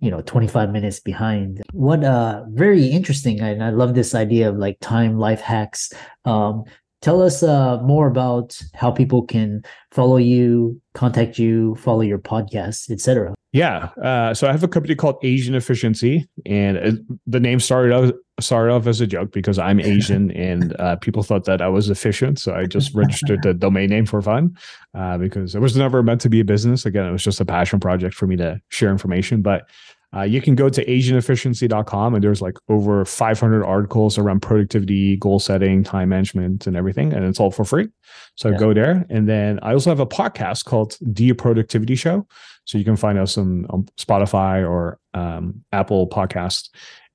you 0.01 0.11
know 0.11 0.21
25 0.23 0.71
minutes 0.71 1.01
behind 1.01 1.63
what 1.73 2.05
uh 2.05 2.43
very 2.51 2.87
interesting 2.89 3.41
and 3.41 3.65
i 3.65 3.71
love 3.71 3.95
this 3.95 4.15
idea 4.15 4.49
of 4.49 4.57
like 4.57 4.79
time 4.81 5.19
life 5.19 5.41
hacks 5.41 5.93
um 6.25 6.65
tell 7.01 7.23
us 7.23 7.43
uh 7.43 7.81
more 7.83 8.07
about 8.07 8.61
how 8.75 8.91
people 8.91 9.23
can 9.23 9.63
follow 9.93 10.17
you 10.17 10.79
contact 10.93 11.39
you 11.39 11.75
follow 11.77 12.03
your 12.03 12.19
podcast 12.19 12.91
etc 12.91 13.35
yeah. 13.55 13.91
Uh, 14.03 14.35
so 14.35 14.49
I 14.49 14.51
have 14.51 14.65
a 14.65 14.69
company 14.69 14.97
called 14.97 15.19
Asian 15.23 15.55
Efficiency, 15.55 16.29
and 16.45 17.07
the 17.25 17.39
name 17.39 17.61
started 17.61 18.13
started 18.41 18.73
off 18.73 18.87
as 18.87 19.01
a 19.01 19.07
joke 19.07 19.33
because 19.33 19.59
I'm 19.59 19.81
Asian 19.95 20.31
and 20.33 20.75
uh, 20.81 20.97
people 20.97 21.23
thought 21.23 21.45
that 21.45 21.63
I 21.63 21.69
was 21.69 21.89
efficient. 21.91 22.39
So 22.39 22.55
I 22.55 22.67
just 22.67 22.95
registered 22.95 23.43
the 23.43 23.55
domain 23.55 23.91
name 23.91 24.07
for 24.07 24.21
fun 24.21 24.57
uh, 24.95 25.19
because 25.19 25.55
it 25.55 25.61
was 25.61 25.77
never 25.77 26.03
meant 26.03 26.21
to 26.23 26.29
be 26.29 26.41
a 26.41 26.45
business. 26.45 26.85
Again, 26.85 27.07
it 27.07 27.13
was 27.13 27.23
just 27.23 27.41
a 27.41 27.45
passion 27.45 27.81
project 27.81 28.15
for 28.15 28.27
me 28.27 28.37
to 28.37 28.61
share 28.69 28.91
information. 28.91 29.43
But 29.43 29.69
Uh, 30.17 30.23
you 30.23 30.41
can 30.41 30.55
go 30.55 30.69
to 30.69 30.85
asianefficiency.com 30.85 32.15
and 32.15 32.23
there's 32.23 32.41
like 32.41 32.57
over 32.69 33.05
500 33.05 33.65
articles 33.65 34.17
around 34.17 34.43
productivity, 34.43 35.17
goal 35.17 35.41
setting, 35.41 35.83
time 35.83 36.11
management, 36.11 36.69
and 36.69 36.77
everything. 36.77 37.13
And 37.13 37.25
it's 37.25 37.41
all 37.41 37.51
for 37.51 37.65
free. 37.65 37.89
So 38.37 38.51
yeah. 38.51 38.59
go 38.59 38.73
there. 38.73 39.05
And 39.11 39.29
then 39.29 39.59
I 39.63 39.73
also 39.73 39.91
have 39.91 39.99
a 39.99 40.07
podcast 40.07 40.67
called 40.67 40.97
The 41.01 41.33
Productivity 41.33 41.97
Show. 41.97 42.29
So 42.65 42.79
you 42.79 42.85
can 42.85 42.97
find 42.97 43.19
us 43.19 43.37
on, 43.37 43.67
on 43.71 43.87
Spotify 43.99 44.69
or 44.69 45.01
um, 45.15 45.65
Apple 45.73 46.09
Podcast. 46.09 46.71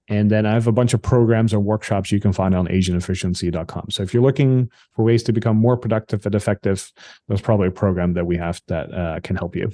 And 0.09 0.31
then 0.31 0.45
I 0.45 0.53
have 0.53 0.67
a 0.67 0.71
bunch 0.71 0.93
of 0.93 1.01
programs 1.01 1.53
and 1.53 1.63
workshops 1.63 2.11
you 2.11 2.19
can 2.19 2.33
find 2.33 2.55
on 2.55 2.67
asianefficiency.com. 2.67 3.91
So 3.91 4.03
if 4.03 4.13
you're 4.13 4.23
looking 4.23 4.69
for 4.95 5.05
ways 5.05 5.23
to 5.23 5.31
become 5.31 5.55
more 5.55 5.77
productive 5.77 6.25
and 6.25 6.35
effective, 6.35 6.91
there's 7.27 7.41
probably 7.41 7.67
a 7.67 7.71
program 7.71 8.13
that 8.13 8.25
we 8.25 8.35
have 8.37 8.59
that 8.67 8.91
uh, 8.93 9.19
can 9.21 9.35
help 9.35 9.55
you. 9.55 9.71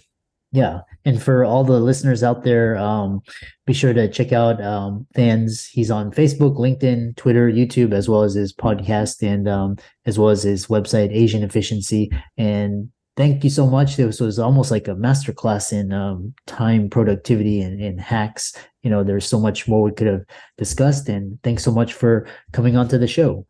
Yeah. 0.52 0.82
And 1.04 1.22
for 1.22 1.44
all 1.44 1.64
the 1.64 1.80
listeners 1.80 2.24
out 2.24 2.44
there, 2.44 2.78
um, 2.78 3.22
be 3.66 3.74
sure 3.74 3.94
to 3.94 4.10
check 4.10 4.32
out 4.32 4.62
um, 4.64 5.06
Thanh's. 5.14 5.66
He's 5.66 5.92
on 5.92 6.12
Facebook, 6.12 6.58
LinkedIn, 6.58 7.18
Twitter, 7.18 7.52
YouTube, 7.52 7.94
as 7.94 8.08
well 8.08 8.22
as 8.22 8.36
his 8.36 8.54
podcast 8.54 9.22
and 9.22 9.50
um, 9.50 9.78
as 10.06 10.18
well 10.18 10.30
as 10.30 10.44
his 10.44 10.68
website, 10.68 11.12
Asian 11.12 11.44
Efficiency. 11.44 12.10
And 12.38 12.90
thank 13.18 13.44
you 13.44 13.50
so 13.50 13.68
much. 13.68 13.96
This 13.98 14.20
was 14.20 14.40
almost 14.40 14.72
like 14.72 14.88
a 14.88 14.96
masterclass 14.96 15.74
in 15.74 15.92
um, 15.92 16.34
time 16.48 16.90
productivity 16.90 17.62
and, 17.62 17.82
and, 17.82 18.00
hacks. 18.00 18.54
You 18.86 18.92
know, 18.92 19.04
there's 19.04 19.26
so 19.26 19.40
much 19.40 19.68
more 19.68 19.82
we 19.82 19.92
could 19.92 20.06
have 20.06 20.22
discussed. 20.60 21.10
And 21.10 21.42
thanks 21.42 21.64
so 21.64 21.72
much 21.72 21.94
for 21.94 22.28
coming 22.54 22.78
onto 22.78 23.00
the 23.00 23.08
show. 23.08 23.48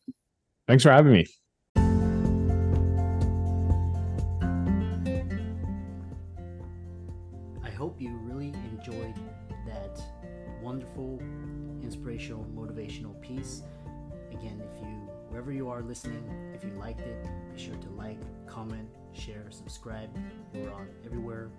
Thanks 0.66 0.82
for 0.82 0.92
having 0.92 1.12
me. 1.12 1.26
I 7.62 7.70
hope 7.70 8.00
you 8.00 8.16
really 8.24 8.54
enjoyed 8.72 9.16
that 9.68 10.02
wonderful, 10.64 11.20
inspirational, 11.84 12.46
motivational 12.56 13.20
piece. 13.20 13.64
Again, 14.32 14.64
if 14.74 14.80
you, 14.82 14.88
wherever 15.28 15.52
you 15.52 15.68
are 15.68 15.82
listening, 15.82 16.24
if 16.56 16.64
you 16.64 16.72
liked 16.80 17.02
it, 17.02 17.28
be 17.54 17.62
sure 17.62 17.76
to 17.76 17.90
like, 17.90 18.20
comment, 18.48 18.88
share, 19.12 19.48
subscribe. 19.50 20.10
We're 20.54 20.72
on 20.72 20.88
everywhere 21.06 21.50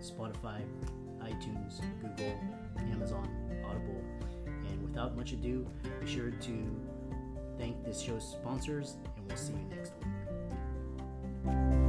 Spotify, 0.00 0.62
iTunes, 1.24 1.80
Google, 2.00 2.38
Amazon, 2.92 3.28
Audible. 3.64 4.02
And 4.46 4.82
without 4.82 5.16
much 5.16 5.32
ado, 5.32 5.66
be 6.00 6.06
sure 6.06 6.30
to 6.30 6.86
thank 7.58 7.84
this 7.84 8.00
show's 8.00 8.28
sponsors, 8.28 8.96
and 9.16 9.26
we'll 9.28 9.36
see 9.36 9.52
you 9.52 9.76
next 9.76 9.92
week. 11.44 11.81